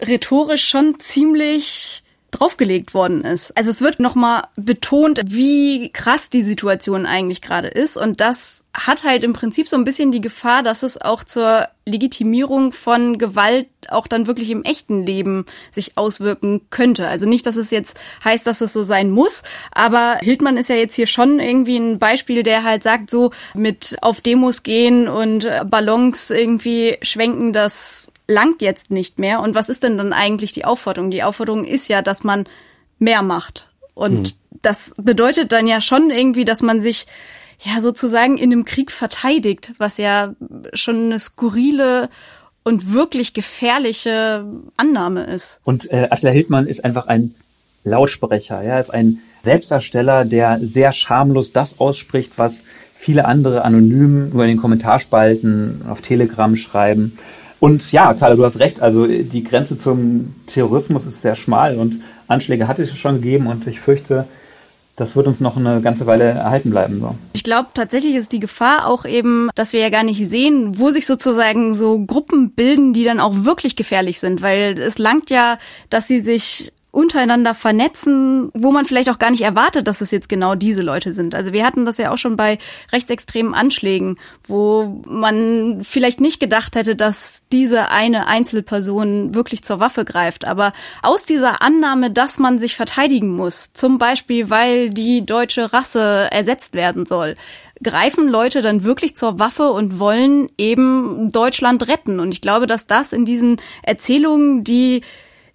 rhetorisch 0.00 0.68
schon 0.68 0.98
ziemlich 0.98 2.03
draufgelegt 2.34 2.94
worden 2.94 3.22
ist. 3.22 3.56
Also 3.56 3.70
es 3.70 3.80
wird 3.80 4.00
nochmal 4.00 4.44
betont, 4.56 5.20
wie 5.26 5.90
krass 5.92 6.30
die 6.30 6.42
Situation 6.42 7.06
eigentlich 7.06 7.40
gerade 7.40 7.68
ist. 7.68 7.96
Und 7.96 8.20
das 8.20 8.64
hat 8.74 9.04
halt 9.04 9.22
im 9.22 9.32
Prinzip 9.32 9.68
so 9.68 9.76
ein 9.76 9.84
bisschen 9.84 10.10
die 10.10 10.20
Gefahr, 10.20 10.62
dass 10.62 10.82
es 10.82 11.00
auch 11.00 11.22
zur 11.22 11.68
Legitimierung 11.86 12.72
von 12.72 13.18
Gewalt 13.18 13.68
auch 13.88 14.06
dann 14.06 14.26
wirklich 14.26 14.50
im 14.50 14.64
echten 14.64 15.06
Leben 15.06 15.46
sich 15.70 15.96
auswirken 15.96 16.62
könnte. 16.70 17.06
Also 17.06 17.26
nicht, 17.26 17.46
dass 17.46 17.56
es 17.56 17.70
jetzt 17.70 18.00
heißt, 18.24 18.46
dass 18.46 18.60
es 18.60 18.72
so 18.72 18.82
sein 18.82 19.10
muss, 19.10 19.42
aber 19.70 20.18
Hildmann 20.22 20.56
ist 20.56 20.70
ja 20.70 20.76
jetzt 20.76 20.94
hier 20.94 21.06
schon 21.06 21.38
irgendwie 21.38 21.76
ein 21.76 21.98
Beispiel, 21.98 22.42
der 22.42 22.64
halt 22.64 22.82
sagt, 22.82 23.10
so 23.10 23.30
mit 23.54 23.96
auf 24.00 24.20
Demos 24.20 24.62
gehen 24.62 25.08
und 25.08 25.46
Ballons 25.66 26.30
irgendwie 26.30 26.96
schwenken, 27.02 27.52
das 27.52 28.10
langt 28.26 28.62
jetzt 28.62 28.90
nicht 28.90 29.18
mehr. 29.18 29.40
Und 29.40 29.54
was 29.54 29.68
ist 29.68 29.82
denn 29.82 29.98
dann 29.98 30.12
eigentlich 30.12 30.52
die 30.52 30.64
Aufforderung? 30.64 31.10
Die 31.10 31.22
Aufforderung 31.22 31.64
ist 31.64 31.88
ja, 31.88 32.02
dass 32.02 32.24
man 32.24 32.44
mehr 32.98 33.22
macht. 33.22 33.68
Und 33.94 34.28
hm. 34.28 34.34
das 34.62 34.94
bedeutet 34.96 35.52
dann 35.52 35.66
ja 35.66 35.80
schon 35.80 36.10
irgendwie, 36.10 36.44
dass 36.44 36.62
man 36.62 36.80
sich 36.80 37.06
ja 37.60 37.80
sozusagen 37.80 38.38
in 38.38 38.52
einem 38.52 38.64
Krieg 38.64 38.90
verteidigt, 38.90 39.72
was 39.78 39.98
ja 39.98 40.34
schon 40.72 41.06
eine 41.06 41.18
skurrile 41.18 42.08
und 42.64 42.92
wirklich 42.92 43.34
gefährliche 43.34 44.44
Annahme 44.76 45.24
ist. 45.24 45.60
Und 45.64 45.90
äh, 45.90 46.08
Attila 46.10 46.32
Hildmann 46.32 46.66
ist 46.66 46.84
einfach 46.84 47.06
ein 47.06 47.34
Lautsprecher, 47.84 48.62
ja, 48.62 48.80
ist 48.80 48.92
ein 48.92 49.20
Selbstdarsteller, 49.42 50.24
der 50.24 50.58
sehr 50.62 50.92
schamlos 50.92 51.52
das 51.52 51.78
ausspricht, 51.78 52.32
was 52.36 52.62
viele 52.98 53.26
andere 53.26 53.64
anonym 53.64 54.30
nur 54.30 54.44
in 54.44 54.48
den 54.48 54.56
Kommentarspalten 54.56 55.82
auf 55.86 56.00
Telegram 56.00 56.56
schreiben. 56.56 57.18
Und 57.64 57.92
ja, 57.92 58.12
Karl, 58.12 58.36
du 58.36 58.44
hast 58.44 58.58
recht. 58.58 58.82
Also 58.82 59.06
die 59.06 59.42
Grenze 59.42 59.78
zum 59.78 60.34
Terrorismus 60.44 61.06
ist 61.06 61.22
sehr 61.22 61.34
schmal 61.34 61.78
und 61.78 62.02
Anschläge 62.28 62.68
hat 62.68 62.78
es 62.78 62.94
schon 62.94 63.22
gegeben 63.22 63.46
und 63.46 63.66
ich 63.66 63.80
fürchte, 63.80 64.26
das 64.96 65.16
wird 65.16 65.26
uns 65.26 65.40
noch 65.40 65.56
eine 65.56 65.80
ganze 65.80 66.04
Weile 66.04 66.24
erhalten 66.24 66.68
bleiben. 66.68 67.00
So. 67.00 67.14
Ich 67.32 67.42
glaube, 67.42 67.68
tatsächlich 67.72 68.16
ist 68.16 68.32
die 68.32 68.38
Gefahr 68.38 68.86
auch 68.86 69.06
eben, 69.06 69.48
dass 69.54 69.72
wir 69.72 69.80
ja 69.80 69.88
gar 69.88 70.02
nicht 70.02 70.28
sehen, 70.28 70.78
wo 70.78 70.90
sich 70.90 71.06
sozusagen 71.06 71.72
so 71.72 72.04
Gruppen 72.04 72.50
bilden, 72.50 72.92
die 72.92 73.04
dann 73.04 73.18
auch 73.18 73.32
wirklich 73.44 73.76
gefährlich 73.76 74.20
sind, 74.20 74.42
weil 74.42 74.78
es 74.78 74.98
langt 74.98 75.30
ja, 75.30 75.56
dass 75.88 76.06
sie 76.06 76.20
sich 76.20 76.70
untereinander 76.94 77.54
vernetzen, 77.54 78.50
wo 78.54 78.70
man 78.70 78.84
vielleicht 78.84 79.10
auch 79.10 79.18
gar 79.18 79.30
nicht 79.30 79.42
erwartet, 79.42 79.88
dass 79.88 80.00
es 80.00 80.10
jetzt 80.10 80.28
genau 80.28 80.54
diese 80.54 80.82
Leute 80.82 81.12
sind. 81.12 81.34
Also 81.34 81.52
wir 81.52 81.66
hatten 81.66 81.84
das 81.84 81.98
ja 81.98 82.12
auch 82.12 82.18
schon 82.18 82.36
bei 82.36 82.58
rechtsextremen 82.92 83.52
Anschlägen, 83.52 84.16
wo 84.46 85.02
man 85.06 85.80
vielleicht 85.82 86.20
nicht 86.20 86.40
gedacht 86.40 86.76
hätte, 86.76 86.94
dass 86.94 87.42
diese 87.52 87.90
eine 87.90 88.26
Einzelperson 88.26 89.34
wirklich 89.34 89.64
zur 89.64 89.80
Waffe 89.80 90.04
greift. 90.04 90.46
Aber 90.46 90.72
aus 91.02 91.24
dieser 91.24 91.62
Annahme, 91.62 92.10
dass 92.10 92.38
man 92.38 92.58
sich 92.58 92.76
verteidigen 92.76 93.34
muss, 93.34 93.72
zum 93.72 93.98
Beispiel 93.98 94.48
weil 94.48 94.90
die 94.90 95.26
deutsche 95.26 95.72
Rasse 95.72 96.28
ersetzt 96.30 96.74
werden 96.74 97.06
soll, 97.06 97.34
greifen 97.82 98.28
Leute 98.28 98.62
dann 98.62 98.84
wirklich 98.84 99.16
zur 99.16 99.38
Waffe 99.38 99.70
und 99.72 99.98
wollen 99.98 100.48
eben 100.58 101.32
Deutschland 101.32 101.88
retten. 101.88 102.20
Und 102.20 102.32
ich 102.32 102.40
glaube, 102.40 102.66
dass 102.66 102.86
das 102.86 103.12
in 103.12 103.24
diesen 103.24 103.60
Erzählungen, 103.82 104.62
die 104.62 105.02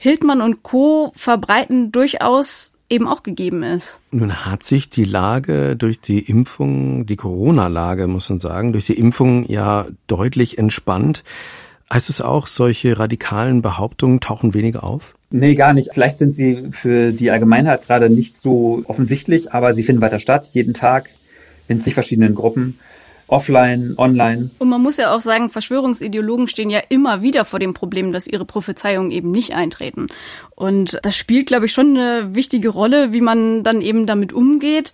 Hildmann 0.01 0.41
und 0.41 0.63
Co. 0.63 1.11
verbreiten, 1.13 1.91
durchaus 1.91 2.77
eben 2.89 3.05
auch 3.05 3.21
gegeben 3.21 3.63
ist. 3.63 3.99
Nun 4.11 4.45
hat 4.45 4.63
sich 4.63 4.89
die 4.89 5.03
Lage 5.03 5.75
durch 5.75 5.99
die 5.99 6.19
Impfung, 6.19 7.05
die 7.05 7.17
Corona-Lage, 7.17 8.07
muss 8.07 8.29
man 8.29 8.39
sagen, 8.39 8.71
durch 8.71 8.85
die 8.85 8.97
Impfung 8.97 9.45
ja 9.49 9.87
deutlich 10.07 10.57
entspannt. 10.57 11.25
Heißt 11.91 12.09
es 12.09 12.21
auch, 12.21 12.47
solche 12.47 12.97
radikalen 12.97 13.61
Behauptungen 13.61 14.21
tauchen 14.21 14.53
weniger 14.53 14.85
auf? 14.85 15.15
Nee, 15.31 15.55
gar 15.55 15.73
nicht. 15.73 15.89
Vielleicht 15.93 16.19
sind 16.19 16.33
sie 16.33 16.69
für 16.71 17.11
die 17.11 17.29
Allgemeinheit 17.29 17.85
gerade 17.85 18.09
nicht 18.09 18.41
so 18.41 18.83
offensichtlich, 18.85 19.51
aber 19.51 19.73
sie 19.75 19.83
finden 19.83 20.01
weiter 20.01 20.19
statt, 20.19 20.47
jeden 20.53 20.73
Tag 20.73 21.09
in 21.67 21.81
zig 21.81 21.93
verschiedenen 21.93 22.35
Gruppen 22.35 22.79
offline, 23.29 23.93
online. 23.97 24.49
Und 24.59 24.69
man 24.69 24.81
muss 24.81 24.97
ja 24.97 25.13
auch 25.13 25.21
sagen, 25.21 25.49
Verschwörungsideologen 25.49 26.47
stehen 26.47 26.69
ja 26.69 26.81
immer 26.89 27.21
wieder 27.21 27.45
vor 27.45 27.59
dem 27.59 27.73
Problem, 27.73 28.11
dass 28.11 28.27
ihre 28.27 28.45
Prophezeiungen 28.45 29.11
eben 29.11 29.31
nicht 29.31 29.53
eintreten. 29.53 30.07
Und 30.55 30.99
das 31.03 31.15
spielt, 31.15 31.47
glaube 31.47 31.67
ich, 31.67 31.73
schon 31.73 31.97
eine 31.97 32.35
wichtige 32.35 32.69
Rolle, 32.69 33.13
wie 33.13 33.21
man 33.21 33.63
dann 33.63 33.81
eben 33.81 34.07
damit 34.07 34.33
umgeht. 34.33 34.93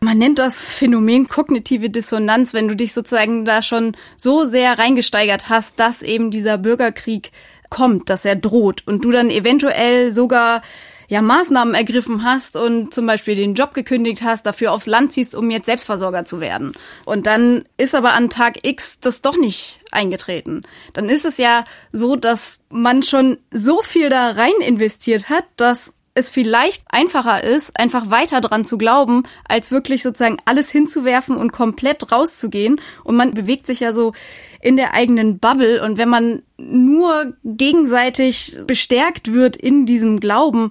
Man 0.00 0.16
nennt 0.16 0.38
das 0.38 0.70
Phänomen 0.70 1.28
kognitive 1.28 1.90
Dissonanz, 1.90 2.54
wenn 2.54 2.68
du 2.68 2.74
dich 2.74 2.94
sozusagen 2.94 3.44
da 3.44 3.60
schon 3.60 3.96
so 4.16 4.44
sehr 4.44 4.78
reingesteigert 4.78 5.50
hast, 5.50 5.78
dass 5.78 6.02
eben 6.02 6.30
dieser 6.30 6.56
Bürgerkrieg 6.56 7.32
kommt, 7.68 8.08
dass 8.10 8.24
er 8.24 8.36
droht 8.36 8.86
und 8.86 9.04
du 9.04 9.10
dann 9.10 9.30
eventuell 9.30 10.10
sogar 10.10 10.62
ja 11.10 11.22
Maßnahmen 11.22 11.74
ergriffen 11.74 12.24
hast 12.24 12.56
und 12.56 12.94
zum 12.94 13.04
Beispiel 13.04 13.34
den 13.34 13.54
Job 13.54 13.74
gekündigt 13.74 14.22
hast, 14.22 14.46
dafür 14.46 14.72
aufs 14.72 14.86
Land 14.86 15.12
ziehst, 15.12 15.34
um 15.34 15.50
jetzt 15.50 15.66
Selbstversorger 15.66 16.24
zu 16.24 16.40
werden. 16.40 16.72
Und 17.04 17.26
dann 17.26 17.64
ist 17.76 17.96
aber 17.96 18.12
an 18.12 18.30
Tag 18.30 18.64
X 18.64 19.00
das 19.00 19.20
doch 19.20 19.36
nicht 19.36 19.80
eingetreten. 19.90 20.62
Dann 20.92 21.08
ist 21.08 21.24
es 21.24 21.36
ja 21.36 21.64
so, 21.90 22.14
dass 22.14 22.60
man 22.70 23.02
schon 23.02 23.38
so 23.50 23.82
viel 23.82 24.08
da 24.08 24.30
rein 24.30 24.52
investiert 24.60 25.28
hat, 25.28 25.44
dass 25.56 25.94
es 26.14 26.30
vielleicht 26.30 26.84
einfacher 26.88 27.42
ist, 27.42 27.76
einfach 27.78 28.10
weiter 28.10 28.40
dran 28.40 28.64
zu 28.64 28.78
glauben, 28.78 29.24
als 29.48 29.72
wirklich 29.72 30.02
sozusagen 30.04 30.38
alles 30.44 30.70
hinzuwerfen 30.70 31.36
und 31.36 31.50
komplett 31.50 32.12
rauszugehen. 32.12 32.80
Und 33.02 33.16
man 33.16 33.34
bewegt 33.34 33.66
sich 33.66 33.80
ja 33.80 33.92
so 33.92 34.12
in 34.60 34.76
der 34.76 34.94
eigenen 34.94 35.40
Bubble. 35.40 35.82
Und 35.82 35.98
wenn 35.98 36.08
man 36.08 36.42
nur 36.56 37.34
gegenseitig 37.42 38.58
bestärkt 38.66 39.32
wird 39.32 39.56
in 39.56 39.86
diesem 39.86 40.20
Glauben, 40.20 40.70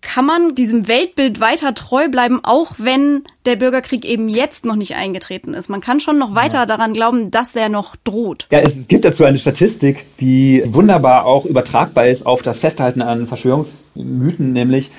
kann 0.00 0.24
man 0.24 0.54
diesem 0.54 0.86
Weltbild 0.86 1.40
weiter 1.40 1.74
treu 1.74 2.08
bleiben, 2.08 2.40
auch 2.42 2.74
wenn 2.78 3.24
der 3.46 3.56
Bürgerkrieg 3.56 4.04
eben 4.04 4.28
jetzt 4.28 4.64
noch 4.64 4.76
nicht 4.76 4.94
eingetreten 4.94 5.54
ist. 5.54 5.68
Man 5.68 5.80
kann 5.80 6.00
schon 6.00 6.18
noch 6.18 6.34
weiter 6.34 6.58
ja. 6.58 6.66
daran 6.66 6.92
glauben, 6.92 7.30
dass 7.30 7.56
er 7.56 7.68
noch 7.68 7.96
droht. 7.96 8.46
Ja, 8.50 8.60
es 8.60 8.86
gibt 8.86 9.04
dazu 9.04 9.24
eine 9.24 9.38
Statistik, 9.38 10.06
die 10.18 10.62
wunderbar 10.66 11.26
auch 11.26 11.44
übertragbar 11.44 12.06
ist 12.06 12.26
auf 12.26 12.42
das 12.42 12.58
Festhalten 12.58 13.02
an 13.02 13.26
Verschwörungsmythen, 13.26 14.52
nämlich, 14.52 14.90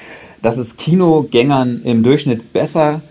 dass 0.41 0.57
es 0.57 0.75
Kinogängern 0.75 1.81
im 1.83 2.03
Durchschnitt 2.03 2.51
besser 2.51 3.01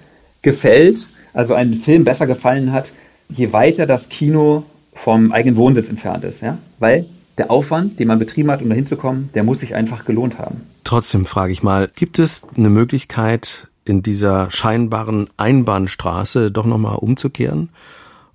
gefällt, 0.43 0.99
also 1.33 1.55
ein 1.55 1.83
Film 1.85 2.05
besser 2.05 2.27
gefallen 2.27 2.73
hat, 2.73 2.93
je 3.29 3.53
weiter 3.53 3.87
das 3.87 4.09
Kino 4.09 4.65
vom 4.95 5.33
eigenen 5.33 5.57
Wohnsitz 5.57 5.89
entfernt 5.89 6.25
ist, 6.25 6.43
ja, 6.43 6.59
weil 6.79 7.07
der 7.39 7.51
Aufwand, 7.51 7.99
den 7.99 8.09
man 8.09 8.19
betrieben 8.19 8.51
hat, 8.51 8.63
um 8.63 8.69
dahin 8.69 8.87
zu 8.87 8.97
kommen, 8.97 9.31
der 9.35 9.45
muss 9.45 9.61
sich 9.61 9.75
einfach 9.75 10.05
gelohnt 10.05 10.39
haben. 10.39 10.63
Trotzdem 10.89 11.27
frage 11.27 11.53
ich 11.53 11.63
mal, 11.63 11.91
gibt 11.95 12.19
es 12.19 12.47
eine 12.57 12.71
Möglichkeit, 12.71 13.69
in 13.85 14.03
dieser 14.03 14.51
scheinbaren 14.51 15.29
Einbahnstraße 15.37 16.51
doch 16.51 16.65
nochmal 16.65 16.97
umzukehren 16.97 17.69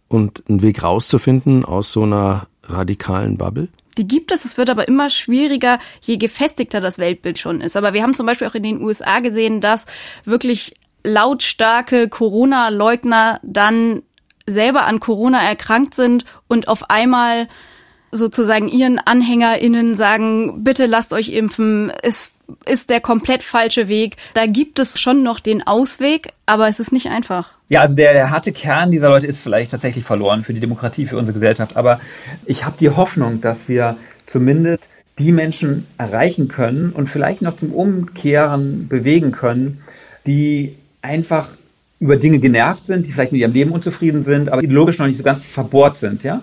und 0.08 0.44
einen 0.48 0.62
Weg 0.62 0.84
rauszufinden 0.84 1.66
aus 1.66 1.92
so 1.92 2.04
einer 2.04 2.46
radikalen 2.62 3.40
Bubble? 3.40 3.70
Die 3.98 4.08
gibt 4.08 4.32
es, 4.32 4.46
es 4.46 4.56
wird 4.56 4.70
aber 4.70 4.88
immer 4.88 5.10
schwieriger, 5.10 5.80
je 6.02 6.18
gefestigter 6.18 6.80
das 6.80 7.00
Weltbild 7.00 7.40
schon 7.40 7.60
ist. 7.60 7.76
Aber 7.76 7.94
wir 7.94 8.04
haben 8.04 8.14
zum 8.14 8.28
Beispiel 8.28 8.48
auch 8.48 8.54
in 8.54 8.62
den 8.62 8.84
USA 8.84 9.20
gesehen, 9.20 9.60
dass 9.60 9.88
wirklich 10.24 10.76
lautstarke 11.04 12.08
Corona-Leugner 12.08 13.40
dann 13.42 14.04
selber 14.46 14.86
an 14.86 15.00
Corona 15.00 15.42
erkrankt 15.42 15.96
sind 15.96 16.24
und 16.48 16.68
auf 16.68 16.92
einmal 16.92 17.48
sozusagen 18.14 18.68
ihren 18.70 19.00
AnhängerInnen 19.00 19.96
sagen, 19.96 20.64
bitte 20.64 20.86
lasst 20.86 21.14
euch 21.14 21.30
impfen, 21.30 21.92
es 22.02 22.36
ist 22.66 22.90
der 22.90 23.02
komplett 23.02 23.44
falsche 23.44 23.88
Weg. 23.88 24.18
Da 24.34 24.46
gibt 24.46 24.80
es 24.80 25.00
schon 25.00 25.24
noch 25.24 25.40
den 25.40 25.66
Ausweg, 25.66 26.30
aber 26.46 26.68
es 26.68 26.80
ist 26.80 26.92
nicht 26.92 27.08
einfach. 27.08 27.52
Ja, 27.70 27.82
also 27.82 27.96
der, 27.96 28.14
der 28.14 28.30
harte 28.30 28.52
Kern 28.52 28.92
dieser 28.92 29.10
Leute 29.10 29.28
ist 29.28 29.40
vielleicht 29.40 29.72
tatsächlich 29.72 30.06
verloren 30.06 30.44
für 30.44 30.54
die 30.54 30.60
Demokratie, 30.60 31.08
für 31.08 31.18
unsere 31.18 31.34
Gesellschaft. 31.34 31.76
Aber 31.76 32.00
ich 32.46 32.66
habe 32.66 32.76
die 32.80 32.90
Hoffnung, 32.90 33.42
dass 33.42 33.68
wir 33.68 33.98
zumindest 34.28 34.88
die 35.20 35.32
Menschen 35.32 35.86
erreichen 35.98 36.48
können 36.48 36.92
und 36.92 37.10
vielleicht 37.10 37.42
noch 37.42 37.58
zum 37.58 37.72
Umkehren 37.72 38.88
bewegen 38.88 39.32
können, 39.32 39.84
die 40.26 40.76
einfach 41.02 41.50
über 42.04 42.18
Dinge 42.18 42.40
genervt 42.40 42.86
sind, 42.86 43.08
die 43.08 43.12
vielleicht 43.12 43.32
mit 43.32 43.40
ihrem 43.40 43.54
Leben 43.54 43.72
unzufrieden 43.72 44.26
sind, 44.26 44.50
aber 44.50 44.62
ideologisch 44.62 45.00
noch 45.00 45.08
nicht 45.08 45.18
so 45.18 45.24
ganz 45.24 45.42
verbohrt 45.42 46.00
sind, 46.00 46.24
ja 46.24 46.42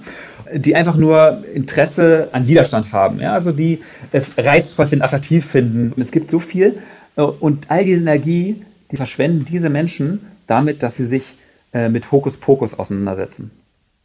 die 0.53 0.75
einfach 0.75 0.97
nur 0.97 1.45
Interesse 1.55 2.29
an 2.33 2.47
Widerstand 2.47 2.93
haben, 2.93 3.21
ja, 3.21 3.35
also 3.35 3.53
die 3.53 3.83
es 4.11 4.27
reizvoll 4.37 4.89
finden, 4.89 5.05
attraktiv 5.05 5.47
finden. 5.47 6.01
Es 6.01 6.11
gibt 6.11 6.31
so 6.31 6.41
viel 6.41 6.79
und 7.15 7.71
all 7.71 7.85
diese 7.85 8.01
Energie, 8.01 8.63
die 8.91 8.97
verschwenden 8.97 9.45
diese 9.45 9.71
Menschen 9.71 10.21
damit, 10.47 10.83
dass 10.83 10.97
sie 10.97 11.05
sich 11.05 11.35
äh, 11.73 11.89
mit 11.89 12.11
Hokuspokus 12.11 12.77
auseinandersetzen. 12.77 13.51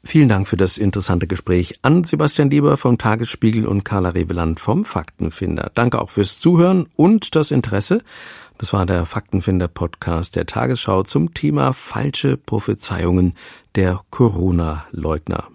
Vielen 0.07 0.29
Dank 0.29 0.47
für 0.47 0.55
das 0.55 0.77
interessante 0.77 1.25
Gespräch 1.25 1.79
an 1.81 2.03
Sebastian 2.03 2.51
Lieber 2.51 2.77
vom 2.77 2.99
Tagesspiegel 2.99 3.65
und 3.65 3.83
Carla 3.83 4.09
Reveland 4.09 4.59
vom 4.59 4.85
Faktenfinder. 4.85 5.71
Danke 5.73 5.99
auch 5.99 6.11
fürs 6.11 6.39
Zuhören 6.39 6.85
und 6.95 7.35
das 7.35 7.49
Interesse. 7.49 8.03
Das 8.59 8.71
war 8.71 8.85
der 8.85 9.07
Faktenfinder-Podcast 9.07 10.35
der 10.35 10.45
Tagesschau 10.45 11.01
zum 11.01 11.33
Thema 11.33 11.73
falsche 11.73 12.37
Prophezeiungen 12.37 13.33
der 13.73 14.01
Corona-Leugner. 14.11 15.45